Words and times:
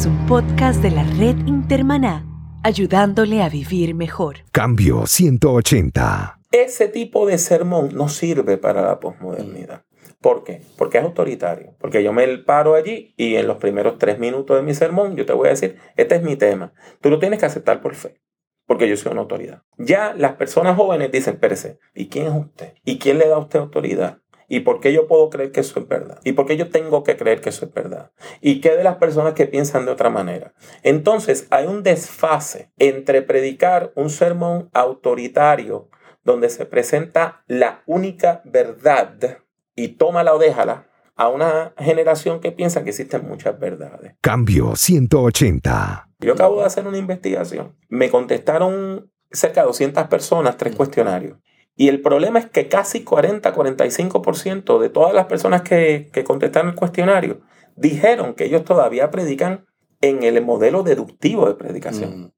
es 0.00 0.06
un 0.06 0.26
podcast 0.26 0.82
de 0.82 0.90
la 0.90 1.02
red 1.02 1.36
Intermaná, 1.46 2.24
ayudándole 2.62 3.42
a 3.42 3.50
vivir 3.50 3.94
mejor. 3.94 4.36
Cambio 4.50 5.06
180. 5.06 6.38
Ese 6.52 6.88
tipo 6.88 7.26
de 7.26 7.36
sermón 7.36 7.90
no 7.92 8.08
sirve 8.08 8.56
para 8.56 8.80
la 8.80 8.98
posmodernidad. 8.98 9.84
¿Por 10.22 10.42
qué? 10.42 10.62
Porque 10.78 10.96
es 10.96 11.04
autoritario. 11.04 11.74
Porque 11.78 12.02
yo 12.02 12.14
me 12.14 12.26
paro 12.38 12.76
allí 12.76 13.12
y 13.18 13.34
en 13.34 13.46
los 13.46 13.58
primeros 13.58 13.98
tres 13.98 14.18
minutos 14.18 14.56
de 14.56 14.62
mi 14.62 14.72
sermón 14.72 15.16
yo 15.16 15.26
te 15.26 15.34
voy 15.34 15.48
a 15.48 15.50
decir, 15.50 15.76
este 15.98 16.14
es 16.14 16.22
mi 16.22 16.36
tema. 16.36 16.72
Tú 17.02 17.10
lo 17.10 17.18
tienes 17.18 17.38
que 17.38 17.44
aceptar 17.44 17.82
por 17.82 17.94
fe. 17.94 18.22
Porque 18.66 18.88
yo 18.88 18.96
soy 18.96 19.12
una 19.12 19.20
autoridad. 19.20 19.64
Ya 19.76 20.14
las 20.16 20.36
personas 20.36 20.76
jóvenes 20.78 21.12
dicen, 21.12 21.34
espérese, 21.34 21.78
¿y 21.94 22.08
quién 22.08 22.26
es 22.26 22.32
usted? 22.32 22.72
¿Y 22.86 22.98
quién 22.98 23.18
le 23.18 23.28
da 23.28 23.34
a 23.34 23.40
usted 23.40 23.58
autoridad? 23.58 24.20
¿Y 24.52 24.60
por 24.60 24.80
qué 24.80 24.92
yo 24.92 25.06
puedo 25.06 25.30
creer 25.30 25.52
que 25.52 25.60
eso 25.60 25.78
es 25.78 25.86
verdad? 25.86 26.18
¿Y 26.24 26.32
por 26.32 26.44
qué 26.44 26.56
yo 26.56 26.70
tengo 26.70 27.04
que 27.04 27.16
creer 27.16 27.40
que 27.40 27.50
eso 27.50 27.64
es 27.66 27.72
verdad? 27.72 28.10
¿Y 28.40 28.60
qué 28.60 28.76
de 28.76 28.82
las 28.82 28.96
personas 28.96 29.34
que 29.34 29.46
piensan 29.46 29.86
de 29.86 29.92
otra 29.92 30.10
manera? 30.10 30.54
Entonces 30.82 31.46
hay 31.50 31.68
un 31.68 31.84
desfase 31.84 32.72
entre 32.76 33.22
predicar 33.22 33.92
un 33.94 34.10
sermón 34.10 34.68
autoritario 34.72 35.88
donde 36.24 36.48
se 36.48 36.66
presenta 36.66 37.44
la 37.46 37.84
única 37.86 38.42
verdad 38.44 39.38
y 39.76 39.88
tómala 39.88 40.34
o 40.34 40.38
déjala 40.40 40.88
a 41.14 41.28
una 41.28 41.72
generación 41.78 42.40
que 42.40 42.50
piensa 42.50 42.82
que 42.82 42.90
existen 42.90 43.28
muchas 43.28 43.56
verdades. 43.60 44.16
Cambio 44.20 44.74
180. 44.74 46.08
Yo 46.18 46.32
acabo 46.32 46.58
de 46.58 46.66
hacer 46.66 46.88
una 46.88 46.98
investigación. 46.98 47.76
Me 47.88 48.10
contestaron 48.10 49.12
cerca 49.30 49.60
de 49.60 49.68
200 49.68 50.08
personas 50.08 50.56
tres 50.56 50.74
cuestionarios. 50.74 51.38
Y 51.80 51.88
el 51.88 52.02
problema 52.02 52.38
es 52.38 52.44
que 52.44 52.68
casi 52.68 53.06
40-45% 53.06 54.78
de 54.78 54.90
todas 54.90 55.14
las 55.14 55.24
personas 55.24 55.62
que, 55.62 56.10
que 56.12 56.24
contestaron 56.24 56.72
el 56.72 56.76
cuestionario 56.76 57.40
dijeron 57.74 58.34
que 58.34 58.44
ellos 58.44 58.66
todavía 58.66 59.10
predican 59.10 59.64
en 60.02 60.22
el 60.22 60.44
modelo 60.44 60.82
deductivo 60.82 61.48
de 61.48 61.54
predicación. 61.54 62.20
Mm. 62.20 62.32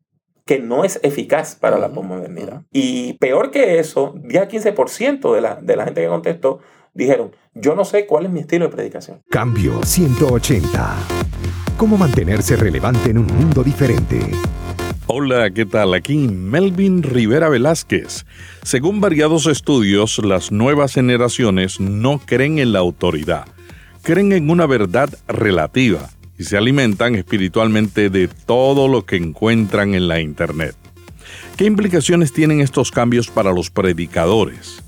que 0.45 0.61
no 0.61 0.85
es 0.85 1.01
eficaz 1.03 1.57
para 1.57 1.79
la 1.79 1.93
posmodernidad. 1.93 2.63
Y 2.71 3.15
peor 3.15 3.51
que 3.51 3.81
eso, 3.81 4.15
10-15% 4.15 5.35
de 5.35 5.41
la, 5.41 5.57
de 5.57 5.77
la 5.77 5.87
gente 5.87 6.03
que 6.03 6.09
contestó 6.09 6.61
dijeron, 6.95 7.35
yo 7.53 7.75
no 7.75 7.85
sé 7.85 8.07
cuál 8.07 8.27
es 8.27 8.31
mi 8.31 8.41
estilo 8.41 8.67
de 8.67 8.73
predicación. 8.73 9.23
Cambio 9.29 9.83
180. 9.83 10.97
¿Cómo 11.77 11.97
mantenerse 11.97 12.55
relevante 12.55 13.11
en 13.11 13.19
un 13.19 13.27
mundo 13.27 13.65
diferente? 13.65 14.21
Hola, 15.09 15.51
¿qué 15.51 15.67
tal? 15.67 15.95
Aquí 15.95 16.17
Melvin 16.17 17.03
Rivera 17.03 17.49
Velázquez. 17.49 18.25
Según 18.63 19.01
variados 19.01 19.47
estudios, 19.47 20.19
las 20.19 20.53
nuevas 20.53 20.95
generaciones 20.95 21.81
no 21.81 22.21
creen 22.25 22.61
en 22.61 22.73
la 22.73 22.79
autoridad, 22.79 23.47
creen 24.03 24.33
en 24.33 24.49
una 24.49 24.65
verdad 24.67 25.13
relativa 25.27 26.09
y 26.39 26.45
se 26.45 26.57
alimentan 26.57 27.17
espiritualmente 27.17 28.11
de 28.11 28.29
todo 28.29 28.87
lo 28.87 29.05
que 29.05 29.17
encuentran 29.17 29.97
en 29.97 30.07
la 30.07 30.21
Internet. 30.21 30.77
¿Qué 31.57 31.65
implicaciones 31.65 32.33
tienen 32.33 32.61
estos 32.61 32.93
cambios 32.93 33.29
para 33.29 33.53
los 33.53 33.71
predicadores? 33.71 34.85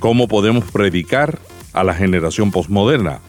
¿Cómo 0.00 0.26
podemos 0.26 0.64
predicar 0.64 1.38
a 1.72 1.84
la 1.84 1.94
generación 1.94 2.50
postmoderna? 2.50 3.20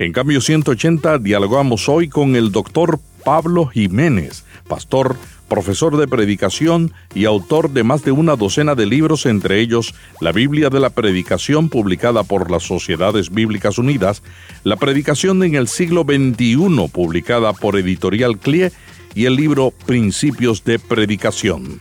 En 0.00 0.12
cambio 0.12 0.40
180 0.40 1.18
dialogamos 1.18 1.88
hoy 1.88 2.08
con 2.08 2.34
el 2.34 2.50
doctor 2.50 2.98
Pablo 3.24 3.66
Jiménez, 3.66 4.44
pastor, 4.68 5.16
profesor 5.48 5.96
de 5.96 6.06
predicación 6.06 6.92
y 7.14 7.24
autor 7.24 7.70
de 7.70 7.82
más 7.82 8.04
de 8.04 8.12
una 8.12 8.36
docena 8.36 8.74
de 8.74 8.86
libros, 8.86 9.26
entre 9.26 9.60
ellos 9.60 9.94
la 10.20 10.32
Biblia 10.32 10.70
de 10.70 10.80
la 10.80 10.90
Predicación 10.90 11.68
publicada 11.68 12.22
por 12.22 12.50
las 12.50 12.62
Sociedades 12.62 13.30
Bíblicas 13.30 13.78
Unidas, 13.78 14.22
la 14.64 14.76
Predicación 14.76 15.42
en 15.42 15.54
el 15.54 15.68
siglo 15.68 16.04
XXI 16.04 16.88
publicada 16.92 17.52
por 17.52 17.76
Editorial 17.76 18.38
CLIE 18.38 18.72
y 19.14 19.24
el 19.24 19.34
libro 19.34 19.72
Principios 19.86 20.64
de 20.64 20.78
Predicación. 20.78 21.80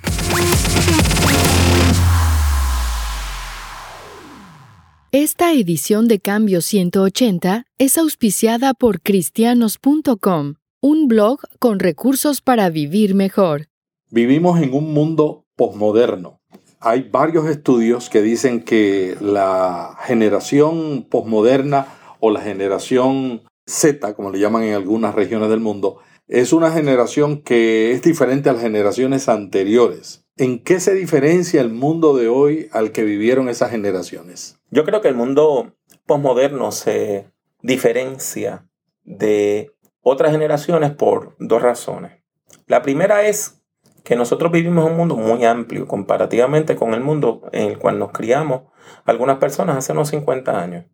Esta 5.13 5.53
edición 5.53 6.07
de 6.07 6.19
Cambio 6.19 6.61
180 6.61 7.65
es 7.77 7.97
auspiciada 7.97 8.73
por 8.73 9.01
cristianos.com, 9.01 10.55
un 10.81 11.07
blog 11.07 11.39
con 11.59 11.79
recursos 11.79 12.41
para 12.41 12.69
vivir 12.69 13.15
mejor. 13.15 13.67
Vivimos 14.09 14.61
en 14.61 14.73
un 14.73 14.93
mundo 14.93 15.45
posmoderno. 15.55 16.39
Hay 16.79 17.09
varios 17.09 17.47
estudios 17.47 18.09
que 18.09 18.21
dicen 18.21 18.63
que 18.63 19.17
la 19.19 19.97
generación 20.03 21.07
posmoderna 21.09 21.87
o 22.19 22.29
la 22.29 22.41
generación 22.41 23.41
Z, 23.65 24.13
como 24.13 24.29
le 24.29 24.39
llaman 24.39 24.63
en 24.63 24.75
algunas 24.75 25.15
regiones 25.15 25.49
del 25.49 25.59
mundo, 25.59 25.99
es 26.27 26.53
una 26.53 26.71
generación 26.71 27.41
que 27.41 27.91
es 27.91 28.01
diferente 28.03 28.49
a 28.49 28.53
las 28.53 28.61
generaciones 28.61 29.29
anteriores. 29.29 30.25
¿En 30.37 30.63
qué 30.63 30.79
se 30.79 30.93
diferencia 30.93 31.61
el 31.61 31.71
mundo 31.71 32.15
de 32.15 32.27
hoy 32.27 32.69
al 32.71 32.91
que 32.91 33.03
vivieron 33.03 33.49
esas 33.49 33.71
generaciones? 33.71 34.59
Yo 34.69 34.85
creo 34.85 35.01
que 35.01 35.07
el 35.07 35.15
mundo 35.15 35.73
posmoderno 36.05 36.71
se 36.71 37.31
diferencia 37.63 38.67
de 39.03 39.71
otras 40.07 40.31
generaciones 40.31 40.91
por 40.91 41.35
dos 41.39 41.61
razones. 41.61 42.23
La 42.65 42.81
primera 42.81 43.27
es 43.27 43.61
que 44.03 44.15
nosotros 44.15 44.51
vivimos 44.51 44.85
en 44.85 44.91
un 44.91 44.97
mundo 44.97 45.17
muy 45.17 45.43
amplio 45.43 45.85
comparativamente 45.85 46.75
con 46.77 46.93
el 46.93 47.01
mundo 47.01 47.49
en 47.51 47.71
el 47.71 47.77
cual 47.77 47.99
nos 47.99 48.11
criamos 48.11 48.63
algunas 49.05 49.37
personas 49.37 49.77
hace 49.77 49.91
unos 49.91 50.09
50 50.09 50.59
años. 50.59 50.85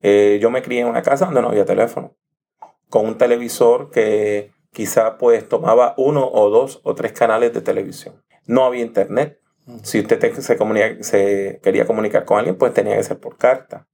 Eh, 0.00 0.38
yo 0.40 0.50
me 0.50 0.62
crié 0.62 0.80
en 0.80 0.88
una 0.88 1.02
casa 1.02 1.26
donde 1.26 1.42
no 1.42 1.48
había 1.48 1.66
teléfono, 1.66 2.16
con 2.88 3.06
un 3.06 3.18
televisor 3.18 3.90
que 3.90 4.52
quizá 4.72 5.18
pues 5.18 5.48
tomaba 5.48 5.94
uno 5.98 6.26
o 6.26 6.48
dos 6.48 6.80
o 6.82 6.94
tres 6.94 7.12
canales 7.12 7.52
de 7.52 7.60
televisión. 7.60 8.22
No 8.46 8.64
había 8.64 8.82
internet. 8.82 9.40
Si 9.82 10.00
usted 10.00 10.18
se, 10.34 11.02
se 11.02 11.60
quería 11.62 11.86
comunicar 11.86 12.24
con 12.24 12.38
alguien, 12.38 12.56
pues 12.56 12.72
tenía 12.72 12.96
que 12.96 13.02
ser 13.02 13.18
por 13.18 13.36
carta. 13.36 13.88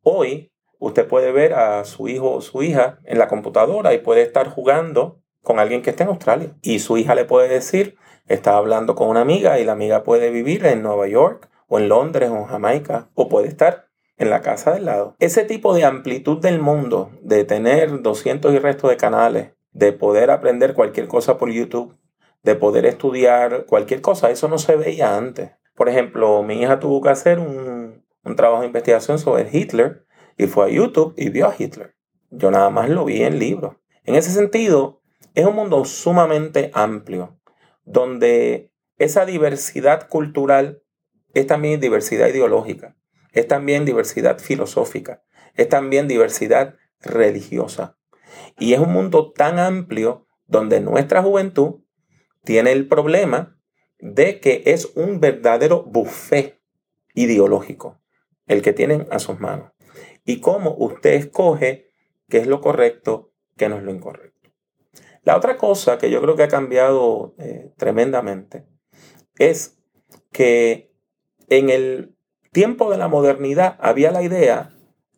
Hoy, 0.00 0.52
usted 0.82 1.06
puede 1.06 1.32
ver 1.32 1.54
a 1.54 1.84
su 1.84 2.08
hijo 2.08 2.32
o 2.32 2.40
su 2.40 2.62
hija 2.62 2.98
en 3.04 3.18
la 3.18 3.28
computadora 3.28 3.94
y 3.94 3.98
puede 3.98 4.22
estar 4.22 4.48
jugando 4.48 5.20
con 5.42 5.58
alguien 5.58 5.82
que 5.82 5.90
esté 5.90 6.02
en 6.02 6.10
Australia. 6.10 6.56
Y 6.60 6.80
su 6.80 6.98
hija 6.98 7.14
le 7.14 7.24
puede 7.24 7.48
decir, 7.48 7.96
está 8.26 8.56
hablando 8.56 8.94
con 8.94 9.08
una 9.08 9.20
amiga 9.20 9.60
y 9.60 9.64
la 9.64 9.72
amiga 9.72 10.02
puede 10.02 10.30
vivir 10.30 10.66
en 10.66 10.82
Nueva 10.82 11.06
York 11.06 11.48
o 11.68 11.78
en 11.78 11.88
Londres 11.88 12.30
o 12.30 12.36
en 12.36 12.44
Jamaica 12.44 13.10
o 13.14 13.28
puede 13.28 13.48
estar 13.48 13.88
en 14.18 14.30
la 14.30 14.40
casa 14.40 14.72
del 14.72 14.86
lado. 14.86 15.16
Ese 15.20 15.44
tipo 15.44 15.72
de 15.74 15.84
amplitud 15.84 16.38
del 16.38 16.60
mundo, 16.60 17.10
de 17.22 17.44
tener 17.44 18.02
200 18.02 18.52
y 18.52 18.58
resto 18.58 18.88
de 18.88 18.96
canales, 18.96 19.52
de 19.72 19.92
poder 19.92 20.30
aprender 20.30 20.74
cualquier 20.74 21.08
cosa 21.08 21.38
por 21.38 21.50
YouTube, 21.50 21.96
de 22.42 22.56
poder 22.56 22.86
estudiar 22.86 23.66
cualquier 23.66 24.00
cosa. 24.00 24.30
Eso 24.30 24.48
no 24.48 24.58
se 24.58 24.76
veía 24.76 25.16
antes. 25.16 25.52
Por 25.74 25.88
ejemplo, 25.88 26.42
mi 26.42 26.60
hija 26.60 26.80
tuvo 26.80 27.00
que 27.00 27.08
hacer 27.08 27.38
un, 27.38 28.04
trabajo 28.36 28.60
de 28.60 28.68
investigación 28.68 29.18
sobre 29.18 29.48
Hitler 29.50 30.04
y 30.36 30.46
fue 30.46 30.66
a 30.66 30.68
YouTube 30.68 31.14
y 31.16 31.30
vio 31.30 31.48
a 31.48 31.54
Hitler. 31.56 31.94
Yo 32.30 32.50
nada 32.50 32.70
más 32.70 32.88
lo 32.88 33.04
vi 33.04 33.22
en 33.22 33.38
libros. 33.38 33.76
En 34.04 34.14
ese 34.14 34.30
sentido, 34.30 35.02
es 35.34 35.46
un 35.46 35.54
mundo 35.54 35.84
sumamente 35.84 36.70
amplio, 36.74 37.38
donde 37.84 38.72
esa 38.98 39.24
diversidad 39.26 40.08
cultural 40.08 40.82
es 41.34 41.46
también 41.46 41.80
diversidad 41.80 42.28
ideológica, 42.28 42.96
es 43.32 43.48
también 43.48 43.84
diversidad 43.84 44.38
filosófica, 44.38 45.22
es 45.54 45.68
también 45.68 46.08
diversidad 46.08 46.76
religiosa. 47.00 47.96
Y 48.58 48.74
es 48.74 48.80
un 48.80 48.92
mundo 48.92 49.32
tan 49.32 49.58
amplio 49.58 50.26
donde 50.46 50.80
nuestra 50.80 51.22
juventud 51.22 51.80
tiene 52.44 52.72
el 52.72 52.88
problema 52.88 53.58
de 53.98 54.40
que 54.40 54.62
es 54.66 54.92
un 54.94 55.20
verdadero 55.20 55.84
buffet 55.84 56.60
ideológico 57.14 58.00
el 58.46 58.62
que 58.62 58.72
tienen 58.72 59.06
a 59.10 59.18
sus 59.18 59.40
manos. 59.40 59.70
Y 60.24 60.40
cómo 60.40 60.74
usted 60.78 61.14
escoge 61.14 61.90
qué 62.28 62.38
es 62.38 62.46
lo 62.46 62.60
correcto, 62.60 63.32
qué 63.56 63.68
no 63.68 63.76
es 63.76 63.82
lo 63.82 63.90
incorrecto. 63.92 64.50
La 65.24 65.36
otra 65.36 65.56
cosa 65.56 65.98
que 65.98 66.10
yo 66.10 66.20
creo 66.20 66.36
que 66.36 66.42
ha 66.42 66.48
cambiado 66.48 67.34
eh, 67.38 67.72
tremendamente 67.76 68.66
es 69.38 69.78
que 70.32 70.92
en 71.48 71.70
el 71.70 72.16
tiempo 72.52 72.90
de 72.90 72.98
la 72.98 73.08
modernidad 73.08 73.76
había 73.80 74.10
la 74.10 74.22
idea 74.22 74.70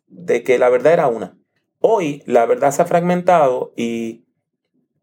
de 0.07 0.43
que 0.43 0.59
la 0.59 0.69
verdad 0.69 0.93
era 0.93 1.07
una. 1.07 1.37
Hoy 1.79 2.23
la 2.25 2.45
verdad 2.45 2.71
se 2.71 2.81
ha 2.81 2.85
fragmentado 2.85 3.73
y 3.75 4.25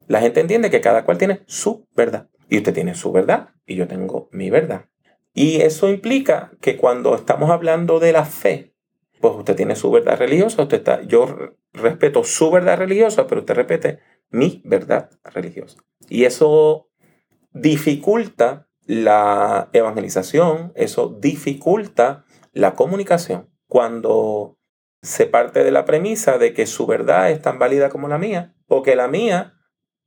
la 0.06 0.20
gente 0.20 0.40
entiende 0.40 0.70
que 0.70 0.80
cada 0.80 1.04
cual 1.04 1.18
tiene 1.18 1.42
su 1.46 1.86
verdad. 1.94 2.28
Y 2.48 2.58
usted 2.58 2.74
tiene 2.74 2.94
su 2.94 3.12
verdad 3.12 3.50
y 3.66 3.76
yo 3.76 3.88
tengo 3.88 4.28
mi 4.32 4.50
verdad. 4.50 4.86
Y 5.34 5.62
eso 5.62 5.88
implica 5.88 6.52
que 6.60 6.76
cuando 6.76 7.14
estamos 7.14 7.50
hablando 7.50 7.98
de 7.98 8.12
la 8.12 8.24
fe, 8.24 8.71
pues 9.22 9.36
usted 9.36 9.54
tiene 9.54 9.76
su 9.76 9.90
verdad 9.90 10.18
religiosa, 10.18 10.62
usted 10.62 10.78
está, 10.78 11.00
yo 11.02 11.26
respeto 11.72 12.24
su 12.24 12.50
verdad 12.50 12.76
religiosa, 12.76 13.28
pero 13.28 13.42
usted 13.42 13.54
repite 13.54 14.00
mi 14.30 14.60
verdad 14.64 15.10
religiosa. 15.22 15.78
Y 16.08 16.24
eso 16.24 16.90
dificulta 17.52 18.68
la 18.84 19.70
evangelización, 19.72 20.72
eso 20.74 21.16
dificulta 21.20 22.24
la 22.52 22.74
comunicación. 22.74 23.48
Cuando 23.68 24.58
se 25.02 25.26
parte 25.26 25.62
de 25.62 25.70
la 25.70 25.84
premisa 25.84 26.36
de 26.36 26.52
que 26.52 26.66
su 26.66 26.86
verdad 26.86 27.30
es 27.30 27.40
tan 27.40 27.60
válida 27.60 27.90
como 27.90 28.08
la 28.08 28.18
mía, 28.18 28.56
o 28.66 28.82
que 28.82 28.96
la 28.96 29.06
mía 29.06 29.54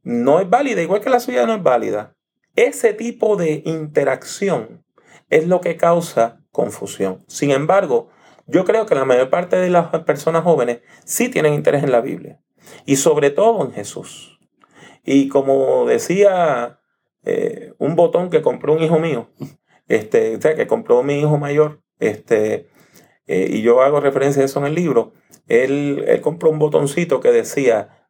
no 0.04 0.42
es 0.42 0.50
válida, 0.50 0.82
igual 0.82 1.00
que 1.00 1.10
la 1.10 1.22
suya 1.22 1.46
no 1.46 1.54
es 1.54 1.64
válida. 1.64 2.18
Ese 2.58 2.94
tipo 2.94 3.38
de 3.38 3.64
interacción 3.66 4.86
es 5.30 5.48
lo 5.48 5.62
que 5.62 5.78
causa 5.78 6.44
confusión. 6.52 7.24
Sin 7.28 7.52
embargo, 7.52 8.10
yo 8.48 8.66
creo 8.66 8.86
que 8.86 8.96
la 8.96 9.06
mayor 9.06 9.30
parte 9.30 9.56
de 9.56 9.70
las 9.70 9.88
personas 10.04 10.44
jóvenes 10.44 10.82
sí 11.04 11.30
tienen 11.30 11.54
interés 11.54 11.84
en 11.84 11.92
la 11.92 12.02
Biblia 12.02 12.42
y 12.86 12.98
sobre 12.98 13.30
todo 13.30 13.64
en 13.66 13.72
Jesús. 13.72 14.40
Y 15.04 15.28
como 15.30 15.86
decía 15.86 16.80
eh, 17.24 17.74
un 17.78 17.96
botón 17.96 18.30
que 18.30 18.42
compró 18.42 18.74
un 18.74 18.84
hijo 18.84 19.00
mío, 19.00 19.30
este, 19.88 20.36
o 20.36 20.42
sea, 20.42 20.56
que 20.56 20.68
compró 20.68 21.04
mi 21.04 21.20
hijo 21.20 21.38
mayor, 21.38 21.82
este, 22.00 22.70
eh, 23.28 23.48
y 23.50 23.62
yo 23.62 23.82
hago 23.82 24.00
referencia 24.00 24.42
a 24.42 24.46
eso 24.46 24.60
en 24.60 24.66
el 24.66 24.76
libro, 24.76 25.14
él, 25.48 26.04
él 26.08 26.22
compró 26.22 26.50
un 26.50 26.60
botoncito 26.60 27.20
que 27.20 27.32
decía, 27.32 28.08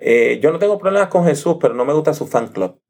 eh, 0.00 0.40
yo 0.42 0.50
no 0.50 0.58
tengo 0.58 0.78
problemas 0.78 1.08
con 1.08 1.24
Jesús, 1.26 1.56
pero 1.60 1.74
no 1.74 1.84
me 1.84 1.92
gusta 1.92 2.14
su 2.14 2.26
fan 2.26 2.48
club. 2.48 2.80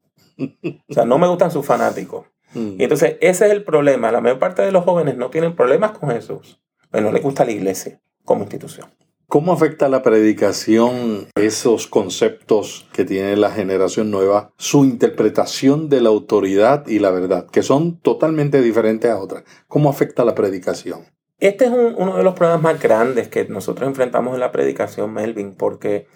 O 0.89 0.93
sea, 0.93 1.05
no 1.05 1.17
me 1.17 1.27
gustan 1.27 1.51
sus 1.51 1.65
fanáticos. 1.65 2.25
Mm. 2.53 2.79
Y 2.79 2.83
entonces 2.83 3.17
ese 3.21 3.45
es 3.45 3.51
el 3.51 3.63
problema. 3.63 4.11
La 4.11 4.21
mayor 4.21 4.39
parte 4.39 4.61
de 4.61 4.71
los 4.71 4.83
jóvenes 4.83 5.17
no 5.17 5.29
tienen 5.29 5.55
problemas 5.55 5.91
con 5.91 6.09
Jesús, 6.09 6.61
no 6.99 7.11
les 7.11 7.23
gusta 7.23 7.45
la 7.45 7.51
iglesia 7.51 8.01
como 8.25 8.41
institución. 8.41 8.89
¿Cómo 9.27 9.53
afecta 9.53 9.87
la 9.87 10.01
predicación 10.01 11.27
esos 11.35 11.87
conceptos 11.87 12.89
que 12.91 13.05
tiene 13.05 13.37
la 13.37 13.49
generación 13.49 14.11
nueva, 14.11 14.51
su 14.57 14.83
interpretación 14.83 15.87
de 15.87 16.01
la 16.01 16.09
autoridad 16.09 16.85
y 16.87 16.99
la 16.99 17.11
verdad, 17.11 17.47
que 17.49 17.63
son 17.63 17.97
totalmente 18.01 18.61
diferentes 18.61 19.09
a 19.09 19.17
otras? 19.17 19.45
¿Cómo 19.69 19.89
afecta 19.89 20.25
la 20.25 20.35
predicación? 20.35 21.05
Este 21.39 21.63
es 21.63 21.71
uno 21.71 22.17
de 22.17 22.23
los 22.23 22.33
problemas 22.33 22.61
más 22.61 22.81
grandes 22.81 23.29
que 23.29 23.45
nosotros 23.45 23.87
enfrentamos 23.87 24.33
en 24.33 24.41
la 24.41 24.51
predicación, 24.51 25.13
Melvin, 25.13 25.55
porque 25.55 26.07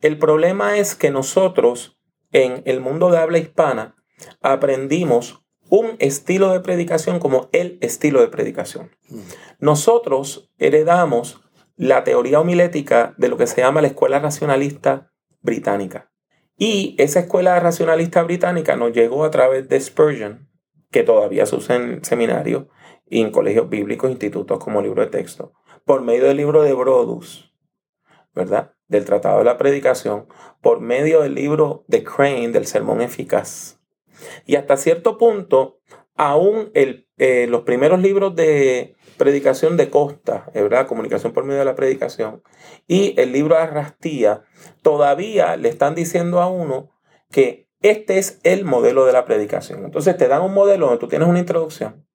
el 0.00 0.16
problema 0.16 0.78
es 0.78 0.94
que 0.94 1.10
nosotros 1.10 1.98
en 2.30 2.62
el 2.66 2.80
mundo 2.80 3.10
de 3.10 3.18
habla 3.18 3.38
hispana 3.38 3.96
aprendimos 4.40 5.42
un 5.70 5.96
estilo 6.00 6.52
de 6.52 6.60
predicación 6.60 7.20
como 7.20 7.48
el 7.52 7.78
estilo 7.80 8.20
de 8.20 8.28
predicación. 8.28 8.90
Mm. 9.08 9.20
Nosotros 9.60 10.52
heredamos 10.58 11.40
la 11.76 12.04
teoría 12.04 12.40
homilética 12.40 13.14
de 13.16 13.28
lo 13.28 13.38
que 13.38 13.46
se 13.46 13.62
llama 13.62 13.80
la 13.80 13.88
escuela 13.88 14.18
racionalista 14.18 15.12
británica. 15.40 16.12
Y 16.58 16.94
esa 16.98 17.20
escuela 17.20 17.58
racionalista 17.58 18.22
británica 18.22 18.76
nos 18.76 18.92
llegó 18.92 19.24
a 19.24 19.30
través 19.30 19.68
de 19.68 19.80
Spurgeon, 19.80 20.50
que 20.90 21.04
todavía 21.04 21.46
se 21.46 21.56
usa 21.56 21.76
en 21.76 22.04
seminarios 22.04 22.66
y 23.06 23.22
en 23.22 23.30
colegios 23.30 23.70
bíblicos, 23.70 24.10
institutos 24.10 24.58
como 24.58 24.82
libro 24.82 25.02
de 25.02 25.08
texto, 25.08 25.54
por 25.86 26.02
medio 26.02 26.26
del 26.26 26.36
libro 26.36 26.62
de 26.62 26.74
Brodus, 26.74 27.54
¿verdad? 28.34 28.74
Del 28.88 29.06
Tratado 29.06 29.38
de 29.38 29.44
la 29.44 29.56
Predicación, 29.56 30.26
por 30.60 30.80
medio 30.80 31.22
del 31.22 31.34
libro 31.34 31.84
de 31.88 32.04
Crane, 32.04 32.48
del 32.48 32.66
Sermón 32.66 33.00
Eficaz. 33.00 33.79
Y 34.46 34.56
hasta 34.56 34.76
cierto 34.76 35.18
punto, 35.18 35.80
aún 36.16 36.70
el, 36.74 37.08
eh, 37.18 37.46
los 37.48 37.62
primeros 37.62 38.00
libros 38.00 38.34
de 38.34 38.96
predicación 39.16 39.76
de 39.76 39.90
Costa, 39.90 40.50
¿verdad? 40.54 40.86
Comunicación 40.86 41.32
por 41.32 41.44
medio 41.44 41.60
de 41.60 41.64
la 41.64 41.74
predicación, 41.74 42.42
y 42.86 43.14
el 43.20 43.32
libro 43.32 43.56
de 43.56 43.62
Arrastía, 43.62 44.42
todavía 44.82 45.56
le 45.56 45.68
están 45.68 45.94
diciendo 45.94 46.40
a 46.40 46.48
uno 46.48 46.90
que 47.30 47.68
este 47.82 48.18
es 48.18 48.40
el 48.42 48.64
modelo 48.64 49.06
de 49.06 49.12
la 49.12 49.24
predicación. 49.24 49.84
Entonces 49.84 50.16
te 50.16 50.28
dan 50.28 50.42
un 50.42 50.52
modelo 50.52 50.86
donde 50.86 51.00
tú 51.00 51.08
tienes 51.08 51.28
una 51.28 51.38
introducción. 51.38 52.06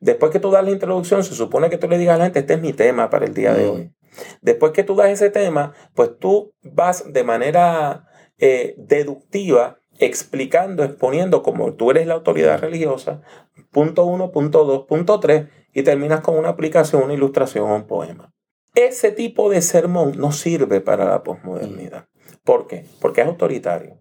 Después 0.00 0.30
que 0.30 0.40
tú 0.40 0.50
das 0.50 0.64
la 0.64 0.70
introducción, 0.70 1.24
se 1.24 1.34
supone 1.34 1.70
que 1.70 1.78
tú 1.78 1.88
le 1.88 1.96
digas 1.96 2.16
a 2.16 2.18
la 2.18 2.24
gente, 2.24 2.40
este 2.40 2.54
es 2.54 2.60
mi 2.60 2.74
tema 2.74 3.08
para 3.08 3.24
el 3.24 3.32
día 3.32 3.54
de 3.54 3.64
mm. 3.64 3.70
hoy. 3.70 3.94
Después 4.42 4.72
que 4.72 4.84
tú 4.84 4.94
das 4.94 5.08
ese 5.08 5.30
tema, 5.30 5.72
pues 5.94 6.18
tú 6.18 6.54
vas 6.62 7.12
de 7.12 7.24
manera 7.24 8.06
eh, 8.38 8.74
deductiva 8.76 9.78
explicando, 9.98 10.84
exponiendo 10.84 11.42
como 11.42 11.74
tú 11.74 11.90
eres 11.90 12.06
la 12.06 12.14
autoridad 12.14 12.60
religiosa, 12.60 13.22
punto 13.70 14.04
uno, 14.04 14.30
punto 14.30 14.64
dos, 14.64 14.86
punto 14.86 15.20
tres, 15.20 15.48
y 15.72 15.82
terminas 15.82 16.20
con 16.20 16.36
una 16.36 16.50
aplicación, 16.50 17.02
una 17.02 17.14
ilustración 17.14 17.70
o 17.70 17.74
un 17.74 17.86
poema. 17.86 18.32
Ese 18.74 19.12
tipo 19.12 19.50
de 19.50 19.62
sermón 19.62 20.14
no 20.16 20.32
sirve 20.32 20.80
para 20.80 21.04
la 21.04 21.22
posmodernidad. 21.22 22.08
¿Por 22.44 22.66
qué? 22.66 22.84
Porque 23.00 23.20
es 23.20 23.26
autoritario. 23.26 23.98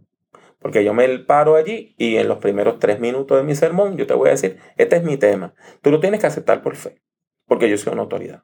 Porque 0.60 0.84
yo 0.84 0.94
me 0.94 1.08
paro 1.20 1.56
allí 1.56 1.94
y 1.98 2.18
en 2.18 2.28
los 2.28 2.38
primeros 2.38 2.80
tres 2.80 3.00
minutos 3.00 3.38
de 3.38 3.44
mi 3.44 3.54
sermón 3.54 3.98
yo 3.98 4.08
te 4.08 4.14
voy 4.14 4.30
a 4.30 4.32
decir, 4.32 4.60
este 4.78 4.96
es 4.96 5.04
mi 5.04 5.18
tema. 5.18 5.54
Tú 5.82 5.92
lo 5.92 6.00
tienes 6.00 6.22
que 6.22 6.28
aceptar 6.28 6.62
por 6.62 6.76
fe, 6.76 7.02
porque 7.46 7.70
yo 7.70 7.78
soy 7.78 7.94
una 7.94 8.04
autoridad. 8.04 8.44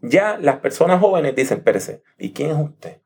Ya 0.00 0.38
las 0.38 0.58
personas 0.58 1.00
jóvenes 1.00 1.34
dicen, 1.34 1.62
Pérez, 1.62 2.02
¿y 2.18 2.32
quién 2.32 2.50
es 2.50 2.56
usted? 2.58 3.00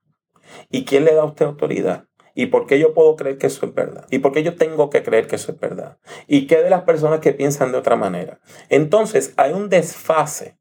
¿Y 0.68 0.84
quién 0.84 1.04
le 1.04 1.14
da 1.14 1.22
a 1.22 1.26
usted 1.26 1.46
autoridad? 1.46 2.07
¿Y 2.38 2.46
por 2.46 2.68
qué 2.68 2.78
yo 2.78 2.94
puedo 2.94 3.16
creer 3.16 3.36
que 3.36 3.48
eso 3.48 3.66
es 3.66 3.74
verdad? 3.74 4.06
¿Y 4.10 4.20
por 4.20 4.30
qué 4.30 4.44
yo 4.44 4.54
tengo 4.54 4.90
que 4.90 5.02
creer 5.02 5.26
que 5.26 5.34
eso 5.34 5.50
es 5.50 5.58
verdad? 5.58 5.98
¿Y 6.28 6.46
qué 6.46 6.62
de 6.62 6.70
las 6.70 6.82
personas 6.82 7.18
que 7.18 7.32
piensan 7.32 7.72
de 7.72 7.78
otra 7.78 7.96
manera? 7.96 8.38
Entonces 8.68 9.34
hay 9.36 9.52
un 9.52 9.68
desfase 9.68 10.56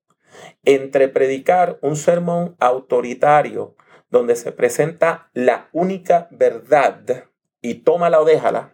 entre 0.66 1.08
predicar 1.08 1.78
un 1.84 1.96
sermón 1.96 2.56
autoritario 2.58 3.76
donde 4.10 4.36
se 4.36 4.52
presenta 4.52 5.30
la 5.34 5.70
única 5.72 6.28
verdad 6.32 7.26
y 7.62 7.76
tómala 7.76 8.22
o 8.22 8.26
déjala 8.26 8.74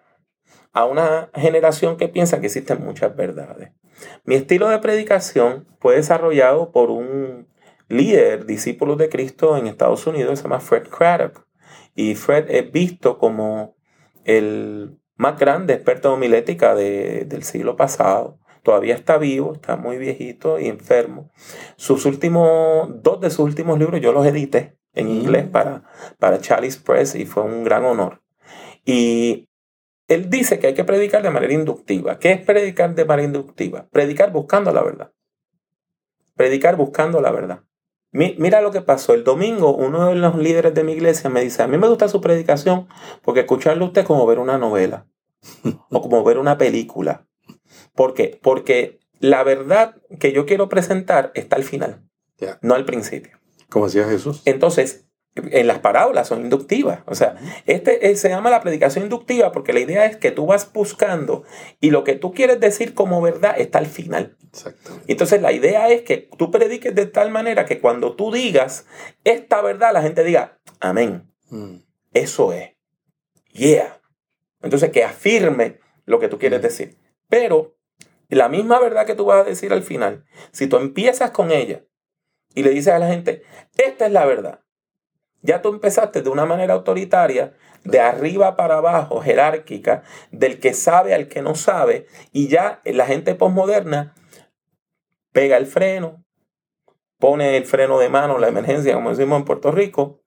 a 0.71 0.85
una 0.85 1.29
generación 1.35 1.97
que 1.97 2.07
piensa 2.07 2.39
que 2.39 2.45
existen 2.45 2.85
muchas 2.85 3.13
verdades. 3.17 3.73
Mi 4.23 4.35
estilo 4.35 4.69
de 4.69 4.79
predicación 4.79 5.67
fue 5.81 5.97
desarrollado 5.97 6.71
por 6.71 6.89
un 6.89 7.49
líder, 7.89 8.45
discípulo 8.45 8.95
de 8.95 9.09
Cristo 9.09 9.57
en 9.57 9.67
Estados 9.67 10.07
Unidos, 10.07 10.39
se 10.39 10.43
llama 10.43 10.61
Fred 10.61 10.87
Craddock. 10.87 11.45
Y 11.95 12.15
Fred 12.15 12.49
es 12.49 12.71
visto 12.71 13.17
como 13.17 13.75
el 14.25 14.97
más 15.15 15.39
grande 15.39 15.73
experto 15.73 16.09
en 16.09 16.15
homilética 16.15 16.75
del 16.75 17.43
siglo 17.43 17.75
pasado. 17.75 18.39
Todavía 18.63 18.95
está 18.95 19.17
vivo, 19.17 19.53
está 19.53 19.75
muy 19.75 19.97
viejito 19.97 20.59
y 20.59 20.67
enfermo. 20.67 21.31
Sus 21.75 22.05
últimos, 22.05 22.89
dos 23.03 23.19
de 23.19 23.29
sus 23.29 23.39
últimos 23.39 23.77
libros 23.77 24.01
yo 24.01 24.13
los 24.13 24.25
edité 24.25 24.77
en 24.93 25.09
inglés 25.09 25.47
para, 25.47 25.83
para 26.17 26.39
Charlie's 26.39 26.77
Press 26.77 27.15
y 27.15 27.25
fue 27.25 27.43
un 27.43 27.63
gran 27.63 27.83
honor. 27.83 28.21
Y 28.85 29.49
él 30.07 30.29
dice 30.29 30.59
que 30.59 30.67
hay 30.67 30.73
que 30.73 30.83
predicar 30.83 31.23
de 31.23 31.29
manera 31.29 31.53
inductiva. 31.53 32.19
¿Qué 32.19 32.31
es 32.31 32.41
predicar 32.41 32.95
de 32.95 33.05
manera 33.05 33.27
inductiva? 33.27 33.87
Predicar 33.91 34.31
buscando 34.31 34.71
la 34.71 34.83
verdad. 34.83 35.11
Predicar 36.35 36.75
buscando 36.75 37.21
la 37.21 37.31
verdad. 37.31 37.63
Mira 38.13 38.61
lo 38.61 38.71
que 38.71 38.81
pasó. 38.81 39.13
El 39.13 39.23
domingo 39.23 39.75
uno 39.75 40.07
de 40.07 40.15
los 40.15 40.37
líderes 40.37 40.73
de 40.73 40.83
mi 40.83 40.93
iglesia 40.93 41.29
me 41.29 41.41
dice, 41.41 41.63
a 41.63 41.67
mí 41.67 41.77
me 41.77 41.87
gusta 41.87 42.07
su 42.07 42.21
predicación 42.21 42.87
porque 43.23 43.41
escucharlo 43.41 43.85
usted 43.85 44.01
es 44.01 44.07
como 44.07 44.25
ver 44.27 44.39
una 44.39 44.57
novela 44.57 45.07
o 45.89 46.01
como 46.01 46.23
ver 46.23 46.37
una 46.37 46.57
película. 46.57 47.27
¿Por 47.95 48.13
qué? 48.13 48.39
Porque 48.41 48.99
la 49.19 49.43
verdad 49.43 49.95
que 50.19 50.31
yo 50.31 50.45
quiero 50.45 50.69
presentar 50.69 51.31
está 51.33 51.55
al 51.55 51.63
final, 51.63 52.03
no 52.61 52.75
al 52.75 52.85
principio. 52.85 53.39
Como 53.69 53.85
decía 53.85 54.05
Jesús. 54.05 54.43
Entonces, 54.45 55.07
en 55.35 55.67
las 55.67 55.79
parábolas 55.79 56.27
son 56.27 56.41
inductivas. 56.41 56.99
O 57.05 57.15
sea, 57.15 57.35
este 57.65 58.09
eh, 58.09 58.15
se 58.15 58.29
llama 58.29 58.51
la 58.51 58.61
predicación 58.61 59.05
inductiva 59.05 59.51
porque 59.51 59.73
la 59.73 59.79
idea 59.79 60.05
es 60.05 60.17
que 60.17 60.31
tú 60.31 60.45
vas 60.45 60.71
buscando 60.71 61.43
y 61.79 61.89
lo 61.89 62.03
que 62.03 62.15
tú 62.15 62.33
quieres 62.33 62.59
decir 62.59 62.93
como 62.93 63.21
verdad 63.21 63.55
está 63.57 63.79
al 63.79 63.87
final. 63.87 64.37
Entonces 65.07 65.41
la 65.41 65.51
idea 65.51 65.89
es 65.89 66.03
que 66.03 66.29
tú 66.37 66.51
prediques 66.51 66.93
de 66.93 67.07
tal 67.07 67.31
manera 67.31 67.65
que 67.65 67.79
cuando 67.79 68.15
tú 68.15 68.31
digas 68.31 68.85
esta 69.23 69.61
verdad, 69.61 69.93
la 69.93 70.03
gente 70.03 70.23
diga, 70.23 70.59
amén. 70.79 71.31
Mm. 71.49 71.77
Eso 72.13 72.53
es. 72.53 72.71
Yeah. 73.51 73.99
Entonces 74.61 74.91
que 74.91 75.03
afirme 75.03 75.79
lo 76.05 76.19
que 76.19 76.27
tú 76.27 76.37
quieres 76.37 76.59
mm. 76.59 76.63
decir. 76.63 76.97
Pero 77.27 77.75
la 78.29 78.49
misma 78.49 78.79
verdad 78.79 79.07
que 79.07 79.15
tú 79.15 79.25
vas 79.25 79.41
a 79.43 79.49
decir 79.49 79.73
al 79.73 79.83
final, 79.83 80.25
si 80.51 80.67
tú 80.67 80.77
empiezas 80.77 81.31
con 81.31 81.51
ella 81.51 81.83
y 82.53 82.61
le 82.61 82.69
dices 82.69 82.93
a 82.93 82.99
la 82.99 83.07
gente, 83.07 83.41
esta 83.77 84.05
es 84.05 84.11
la 84.11 84.25
verdad 84.25 84.62
ya 85.43 85.61
tú 85.61 85.69
empezaste 85.69 86.21
de 86.21 86.29
una 86.29 86.45
manera 86.45 86.73
autoritaria, 86.73 87.53
de 87.83 87.99
arriba 87.99 88.55
para 88.55 88.77
abajo, 88.77 89.21
jerárquica, 89.21 90.03
del 90.31 90.59
que 90.59 90.73
sabe 90.73 91.13
al 91.13 91.27
que 91.27 91.41
no 91.41 91.53
sabe, 91.53 92.07
y 92.31 92.47
ya 92.47 92.81
la 92.85 93.05
gente 93.05 93.35
posmoderna 93.35 94.15
pega 95.33 95.57
el 95.57 95.67
freno, 95.67 96.23
pone 97.19 97.57
el 97.57 97.65
freno 97.65 97.99
de 97.99 98.09
mano, 98.09 98.39
la 98.39 98.47
emergencia, 98.47 98.93
como 98.95 99.09
decimos 99.09 99.39
en 99.39 99.45
Puerto 99.45 99.71
Rico, 99.71 100.21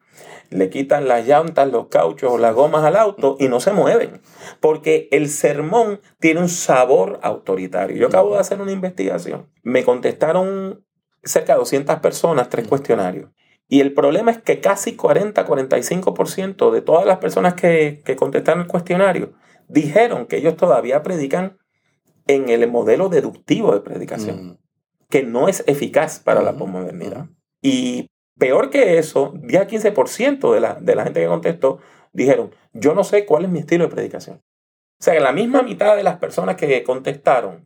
le 0.50 0.70
quitan 0.70 1.08
las 1.08 1.26
llantas, 1.26 1.70
los 1.70 1.88
cauchos 1.88 2.32
o 2.32 2.38
las 2.38 2.54
gomas 2.54 2.85
al 2.85 2.96
auto 2.96 3.37
y 3.38 3.49
no 3.49 3.61
se 3.61 3.73
mueven. 3.73 4.20
Porque 4.61 5.08
el 5.11 5.28
sermón 5.28 6.00
tiene 6.20 6.40
un 6.40 6.49
sabor 6.49 7.18
autoritario. 7.23 7.96
Yo 7.96 8.06
acabo 8.06 8.35
de 8.35 8.40
hacer 8.40 8.61
una 8.61 8.73
investigación. 8.73 9.50
Me 9.62 9.85
contestaron 9.85 10.85
cerca 11.23 11.54
de 11.54 11.58
200 11.61 11.99
personas 12.00 12.49
tres 12.49 12.68
cuestionarios. 12.68 13.30
Y 13.68 13.80
el 13.80 13.92
problema 13.94 14.30
es 14.30 14.38
que 14.38 14.61
casi 14.61 14.96
40-45% 14.96 16.70
de 16.70 16.82
todas 16.82 17.06
las 17.06 17.18
personas 17.18 17.54
que, 17.54 18.02
contestaron 18.16 18.62
el 18.62 18.68
cuestionario 18.68 19.32
dijeron 19.68 20.26
que 20.26 20.37
ellos 20.37 20.56
todavía 20.56 21.02
predican 21.02 21.58
en 22.28 22.49
el 22.49 22.68
modelo 22.70 23.08
deductivo 23.08 23.73
de 23.73 23.80
predicación, 23.80 24.46
mm. 24.46 24.58
que 25.08 25.23
no 25.25 25.49
es 25.49 25.64
eficaz 25.66 26.20
para 26.20 26.42
la 26.42 26.56
posmodernidad. 26.56 27.26
Y 27.61 28.08
peor 28.38 28.70
que 28.70 28.99
eso, 28.99 29.35
10 29.37 29.66
15% 29.66 30.54
de 30.54 30.61
la, 30.61 30.75
de 30.75 30.94
la 30.94 31.04
gente 31.04 31.20
que 31.20 31.26
contestó 31.26 31.78
dijeron, 32.12 32.54
yo 32.73 32.94
no 32.94 33.04
sé 33.04 33.26
cuál 33.26 33.44
es 33.44 33.50
mi 33.50 33.61
estilo 33.61 33.85
de 33.85 33.94
predicación. 33.94 34.42
O 34.99 35.04
sea, 35.04 35.14
que 35.14 35.20
la 35.20 35.32
misma 35.32 35.62
mitad 35.62 35.96
de 35.96 36.02
las 36.02 36.18
personas 36.18 36.56
que 36.56 36.82
contestaron 36.82 37.65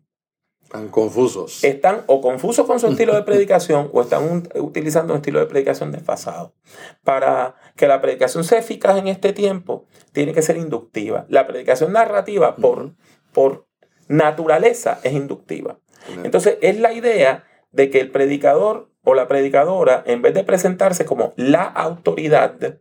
Están 0.72 0.88
confusos. 0.88 1.64
están 1.64 2.02
o 2.06 2.20
confusos 2.20 2.64
con 2.64 2.78
su 2.78 2.86
estilo 2.86 3.12
de 3.14 3.22
predicación 3.24 3.90
o 3.92 4.02
están 4.02 4.22
un- 4.22 4.48
utilizando 4.54 5.12
un 5.12 5.16
estilo 5.18 5.40
de 5.40 5.46
predicación 5.46 5.90
desfasado. 5.90 6.54
Para 7.02 7.56
que 7.74 7.88
la 7.88 8.00
predicación 8.00 8.44
sea 8.44 8.60
eficaz 8.60 8.96
en 8.96 9.08
este 9.08 9.32
tiempo, 9.32 9.86
tiene 10.12 10.32
que 10.32 10.42
ser 10.42 10.56
inductiva. 10.56 11.26
La 11.28 11.48
predicación 11.48 11.92
narrativa, 11.92 12.54
por, 12.54 12.94
por 13.32 13.66
naturaleza, 14.06 15.00
es 15.02 15.12
inductiva. 15.12 15.80
Entonces, 16.22 16.56
es 16.62 16.78
la 16.78 16.92
idea 16.92 17.44
de 17.72 17.90
que 17.90 17.98
el 18.00 18.12
predicador 18.12 18.92
o 19.02 19.14
la 19.14 19.26
predicadora, 19.26 20.04
en 20.06 20.22
vez 20.22 20.34
de 20.34 20.44
presentarse 20.44 21.04
como 21.04 21.32
la 21.36 21.64
autoridad, 21.64 22.78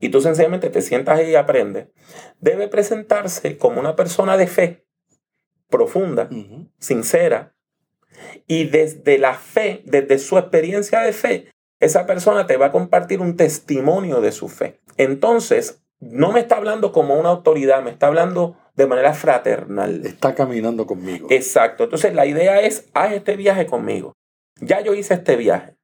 y 0.00 0.08
tú 0.08 0.20
sencillamente 0.20 0.68
te 0.68 0.82
sientas 0.82 1.20
ahí 1.20 1.30
y 1.30 1.34
aprendes, 1.36 1.88
debe 2.40 2.66
presentarse 2.66 3.56
como 3.56 3.78
una 3.80 3.94
persona 3.94 4.36
de 4.36 4.46
fe 4.48 4.83
profunda, 5.68 6.28
sincera, 6.78 7.54
y 8.46 8.64
desde 8.64 9.18
la 9.18 9.34
fe, 9.34 9.82
desde 9.84 10.18
su 10.18 10.38
experiencia 10.38 11.00
de 11.00 11.12
fe, 11.12 11.48
esa 11.80 12.06
persona 12.06 12.46
te 12.46 12.56
va 12.56 12.66
a 12.66 12.72
compartir 12.72 13.20
un 13.20 13.36
testimonio 13.36 14.20
de 14.20 14.32
su 14.32 14.48
fe. 14.48 14.80
Entonces, 14.96 15.82
no 16.00 16.32
me 16.32 16.40
está 16.40 16.56
hablando 16.56 16.92
como 16.92 17.18
una 17.18 17.30
autoridad, 17.30 17.82
me 17.82 17.90
está 17.90 18.06
hablando 18.06 18.56
de 18.76 18.86
manera 18.86 19.14
fraternal. 19.14 20.04
Está 20.04 20.34
caminando 20.34 20.86
conmigo. 20.86 21.28
Exacto. 21.30 21.84
Entonces, 21.84 22.14
la 22.14 22.26
idea 22.26 22.60
es, 22.60 22.88
haz 22.94 23.12
este 23.12 23.36
viaje 23.36 23.66
conmigo. 23.66 24.12
Ya 24.60 24.80
yo 24.80 24.94
hice 24.94 25.14
este 25.14 25.36
viaje. 25.36 25.76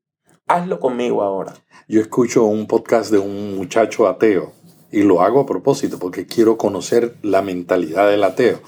Hazlo 0.47 0.81
conmigo 0.81 1.23
ahora. 1.23 1.55
Yo 1.89 2.01
escucho 2.01 2.45
un 2.45 2.67
podcast 2.67 3.11
de 3.11 3.19
un 3.19 3.57
muchacho 3.57 4.09
ateo 4.09 4.53
y 4.91 5.03
lo 5.03 5.23
hago 5.23 5.41
a 5.41 5.47
propósito 5.47 5.99
porque 5.99 6.27
quiero 6.27 6.57
conocer 6.57 7.15
la 7.23 7.43
mentalidad 7.43 8.11
del 8.11 8.25
ateo. 8.25 8.61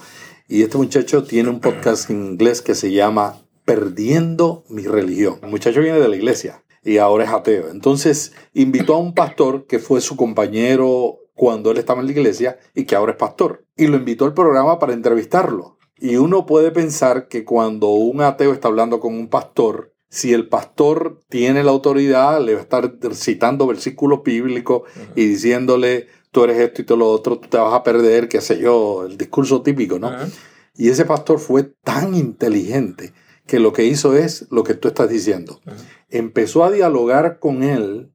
Y 0.47 0.61
este 0.61 0.77
muchacho 0.77 1.23
tiene 1.23 1.49
un 1.49 1.61
podcast 1.61 2.09
en 2.09 2.25
inglés 2.25 2.61
que 2.61 2.75
se 2.75 2.91
llama 2.91 3.41
Perdiendo 3.63 4.65
mi 4.67 4.83
religión. 4.83 5.39
El 5.41 5.49
muchacho 5.49 5.79
viene 5.79 6.01
de 6.01 6.09
la 6.09 6.17
iglesia 6.17 6.65
y 6.83 6.97
ahora 6.97 7.23
es 7.23 7.29
ateo. 7.29 7.69
Entonces 7.69 8.33
invitó 8.53 8.95
a 8.95 8.99
un 8.99 9.13
pastor 9.13 9.67
que 9.67 9.79
fue 9.79 10.01
su 10.01 10.17
compañero 10.17 11.19
cuando 11.33 11.71
él 11.71 11.77
estaba 11.77 12.01
en 12.01 12.07
la 12.07 12.11
iglesia 12.11 12.59
y 12.75 12.83
que 12.83 12.95
ahora 12.95 13.13
es 13.13 13.17
pastor. 13.17 13.65
Y 13.77 13.87
lo 13.87 13.95
invitó 13.95 14.25
al 14.25 14.33
programa 14.33 14.79
para 14.79 14.91
entrevistarlo. 14.91 15.77
Y 15.97 16.17
uno 16.17 16.45
puede 16.45 16.71
pensar 16.71 17.29
que 17.29 17.45
cuando 17.45 17.91
un 17.91 18.21
ateo 18.21 18.51
está 18.51 18.67
hablando 18.67 18.99
con 18.99 19.13
un 19.13 19.29
pastor, 19.29 19.93
si 20.09 20.33
el 20.33 20.49
pastor 20.49 21.21
tiene 21.29 21.63
la 21.63 21.71
autoridad, 21.71 22.43
le 22.43 22.55
va 22.55 22.59
a 22.59 22.63
estar 22.63 22.93
citando 23.13 23.65
versículos 23.65 24.23
bíblicos 24.23 24.81
y 25.15 25.25
diciéndole, 25.25 26.07
tú 26.33 26.43
eres 26.43 26.57
esto 26.57 26.81
y 26.81 26.85
todo 26.85 26.97
lo 26.97 27.09
otro, 27.09 27.37
tú 27.37 27.47
te 27.47 27.57
vas 27.57 27.73
a 27.73 27.83
perder, 27.83 28.27
qué 28.27 28.41
sé 28.41 28.57
yo, 28.57 29.05
el 29.05 29.17
discurso 29.17 29.61
típico, 29.61 29.99
¿no? 29.99 30.07
Ujú. 30.07 30.31
Y 30.75 30.89
ese 30.89 31.05
pastor 31.05 31.39
fue 31.39 31.63
tan 31.63 32.15
inteligente 32.15 33.13
que 33.45 33.59
lo 33.59 33.71
que 33.71 33.85
hizo 33.85 34.17
es 34.17 34.47
lo 34.49 34.63
que 34.63 34.73
tú 34.73 34.87
estás 34.87 35.09
diciendo. 35.09 35.61
Ujú. 35.65 35.75
Empezó 36.09 36.63
a 36.63 36.71
dialogar 36.71 37.37
con 37.39 37.61
él 37.61 38.11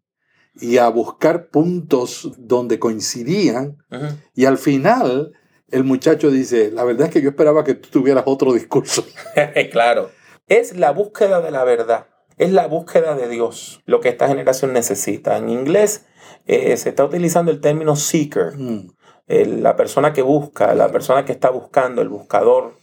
y 0.61 0.79
a 0.79 0.89
buscar 0.89 1.49
puntos 1.49 2.33
donde 2.37 2.81
coincidían 2.81 3.79
Ujú. 3.93 4.07
y 4.35 4.47
al 4.47 4.59
final 4.59 5.33
el 5.71 5.85
muchacho 5.85 6.33
dice, 6.33 6.73
la 6.73 6.83
verdad 6.83 7.07
es 7.07 7.13
que 7.13 7.23
yo 7.23 7.31
esperaba 7.31 7.63
que 7.63 7.75
tú 7.75 7.89
tuvieras 7.91 8.25
otro 8.27 8.53
discurso. 8.53 9.07
claro. 9.71 10.11
Es 10.49 10.77
la 10.77 10.91
búsqueda 10.91 11.41
de 11.41 11.53
la 11.53 11.63
verdad. 11.63 12.09
Es 12.37 12.51
la 12.51 12.67
búsqueda 12.67 13.15
de 13.15 13.29
Dios 13.29 13.81
lo 13.87 14.01
que 14.01 14.09
esta 14.09 14.27
generación 14.27 14.73
necesita. 14.73 15.37
En 15.37 15.51
inglés 15.51 16.07
eh, 16.49 16.77
se 16.77 16.89
está 16.89 17.05
utilizando 17.05 17.53
el 17.53 17.61
término 17.61 17.95
seeker. 17.95 18.57
Mm, 18.57 18.89
el- 19.29 19.63
la 19.63 19.77
persona 19.77 20.13
que 20.13 20.23
busca, 20.23 20.75
la 20.75 20.89
persona 20.91 21.25
que 21.25 21.33
está 21.33 21.51
buscando, 21.51 22.03
el 22.03 22.09
buscador, 22.09 22.75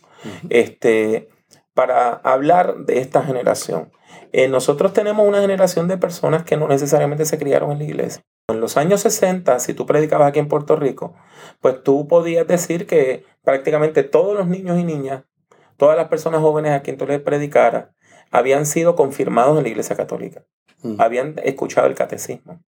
este, 0.50 1.27
para 1.74 2.13
hablar 2.13 2.77
de 2.86 3.00
esta 3.00 3.24
generación. 3.24 3.91
Eh, 4.31 4.48
nosotros 4.48 4.93
tenemos 4.93 5.27
una 5.27 5.41
generación 5.41 5.88
de 5.88 5.98
personas 5.98 6.43
que 6.43 6.57
no 6.57 6.67
necesariamente 6.67 7.25
se 7.25 7.38
criaron 7.38 7.72
en 7.72 7.79
la 7.79 7.84
iglesia. 7.84 8.24
En 8.48 8.60
los 8.62 8.77
años 8.77 9.01
60, 9.01 9.60
si 9.60 9.74
tú 9.74 9.86
predicabas 9.86 10.29
aquí 10.29 10.39
en 10.39 10.48
Puerto 10.48 10.75
Rico, 10.75 11.15
pues 11.62 11.84
tú 11.84 12.07
podías 12.07 12.48
decir 12.48 12.86
que 12.86 13.24
prácticamente 13.43 14.03
todos 14.03 14.36
los 14.38 14.48
niños 14.48 14.77
y 14.79 14.84
niñas, 14.84 15.24
todas 15.77 15.98
las 15.98 16.07
personas 16.07 16.41
jóvenes 16.41 16.72
a 16.72 16.81
quien 16.81 16.98
tú 16.98 17.05
les 17.05 17.19
predicaras, 17.22 17.88
habían 18.31 18.65
sido 18.65 18.95
confirmados 18.95 19.57
en 19.57 19.63
la 19.63 19.69
iglesia 19.69 19.95
católica 19.95 20.43
mm. 20.81 21.00
habían 21.00 21.36
escuchado 21.43 21.88
el 21.88 21.95
catecismo. 21.95 22.60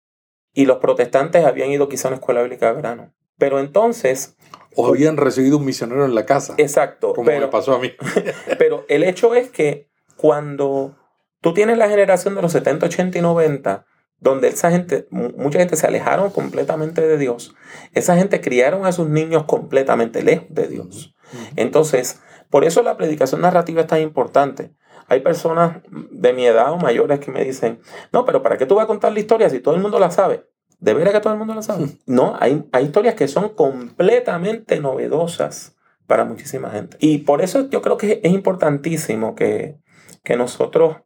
Y 0.58 0.66
los 0.66 0.78
protestantes 0.78 1.46
habían 1.46 1.70
ido 1.70 1.88
quizá 1.88 2.08
a 2.08 2.10
una 2.12 2.16
escuela 2.18 2.42
bíblica 2.42 2.68
de 2.68 2.74
verano. 2.74 3.14
Pero 3.38 3.60
entonces, 3.60 4.36
O 4.76 4.88
habían 4.88 5.16
recibido 5.18 5.58
un 5.58 5.66
misionero 5.66 6.04
en 6.06 6.16
la 6.16 6.26
casa, 6.26 6.56
exacto, 6.58 7.14
como 7.14 7.28
me 7.28 7.34
pero, 7.34 7.50
pasó 7.52 7.76
a 7.76 7.80
mí. 7.80 7.92
pero 8.58 8.84
el 8.90 9.04
hecho 9.04 9.36
es 9.36 9.50
que 9.50 9.88
cuando 10.16 10.96
tú 11.42 11.54
tienes 11.54 11.78
la 11.78 11.90
generación 11.90 12.34
de 12.34 12.42
los 12.42 12.52
70, 12.54 12.88
80 12.88 13.20
y 13.20 13.22
90, 13.22 13.86
donde 14.20 14.48
esa 14.48 14.72
gente, 14.72 15.08
mu- 15.12 15.30
mucha 15.38 15.60
gente 15.60 15.76
se 15.76 15.86
alejaron 15.86 16.32
completamente 16.32 17.02
de 17.08 17.18
Dios, 17.20 17.54
esa 17.94 18.16
gente 18.18 18.42
criaron 18.42 18.88
a 18.88 18.92
sus 18.92 19.08
niños 19.08 19.44
completamente 19.44 20.24
lejos 20.24 20.48
de 20.50 20.68
Dios. 20.68 21.14
Entonces, 21.56 22.20
por 22.50 22.66
eso 22.66 22.82
la 22.82 22.98
predicación 22.98 23.42
narrativa 23.42 23.82
es 23.82 23.88
tan 23.88 24.02
importante. 24.02 24.72
Hay 25.08 25.22
personas 25.22 25.78
de 26.12 26.34
mi 26.34 26.46
edad 26.46 26.72
o 26.72 26.78
mayores 26.78 27.20
que 27.20 27.32
me 27.32 27.44
dicen, 27.44 27.80
no, 28.12 28.26
pero 28.26 28.44
¿para 28.44 28.58
qué 28.58 28.66
tú 28.66 28.76
vas 28.76 28.84
a 28.84 28.88
contar 28.88 29.12
la 29.14 29.20
historia 29.20 29.50
si 29.50 29.60
todo 29.60 29.76
el 29.76 29.82
mundo 29.82 30.00
la 30.00 30.12
sabe? 30.12 30.46
¿De 30.80 30.94
veras 30.94 31.14
que 31.14 31.22
todo 31.22 31.34
el 31.34 31.40
mundo 31.40 31.56
la 31.56 31.62
sabe? 31.62 31.88
No, 32.06 32.36
hay, 32.40 32.68
hay 32.72 32.86
historias 32.86 33.16
que 33.16 33.28
son 33.28 33.50
completamente 33.50 34.80
novedosas 34.80 35.76
para 36.06 36.26
muchísima 36.26 36.70
gente. 36.70 36.98
Y 37.00 37.20
por 37.20 37.42
eso 37.42 37.70
yo 37.70 37.82
creo 37.82 37.98
que 37.98 38.22
es 38.24 38.32
importantísimo 38.32 39.36
que, 39.36 39.78
que 40.24 40.36
nosotros 40.38 40.98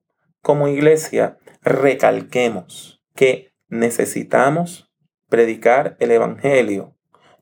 como 0.41 0.67
iglesia 0.67 1.38
recalquemos 1.62 3.03
que 3.15 3.53
necesitamos 3.70 4.91
predicar 5.29 5.96
el 6.00 6.12
Evangelio 6.12 6.96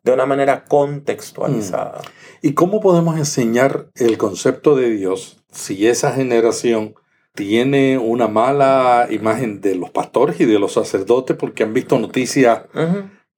de 0.03 0.13
una 0.13 0.25
manera 0.25 0.65
contextualizada. 0.65 2.01
¿Y 2.41 2.53
cómo 2.53 2.79
podemos 2.79 3.17
enseñar 3.17 3.89
el 3.95 4.17
concepto 4.17 4.75
de 4.75 4.89
Dios 4.89 5.38
si 5.51 5.87
esa 5.87 6.11
generación 6.13 6.95
tiene 7.35 7.97
una 7.97 8.27
mala 8.27 9.07
imagen 9.09 9.61
de 9.61 9.75
los 9.75 9.91
pastores 9.91 10.39
y 10.41 10.45
de 10.45 10.59
los 10.59 10.73
sacerdotes 10.73 11.37
porque 11.37 11.63
han 11.63 11.73
visto 11.73 11.97
noticias 11.99 12.63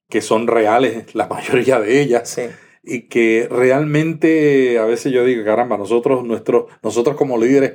que 0.09 0.21
son 0.21 0.47
reales, 0.47 1.13
la 1.15 1.27
mayoría 1.27 1.79
de 1.79 2.01
ellas, 2.01 2.29
Sí. 2.29 2.43
y 2.83 3.07
que 3.09 3.47
realmente 3.49 4.79
a 4.79 4.85
veces 4.85 5.11
yo 5.13 5.23
digo, 5.23 5.43
caramba, 5.45 5.77
nosotros, 5.77 6.23
nuestro, 6.25 6.67
nosotros 6.81 7.15
como 7.15 7.37
líderes 7.37 7.73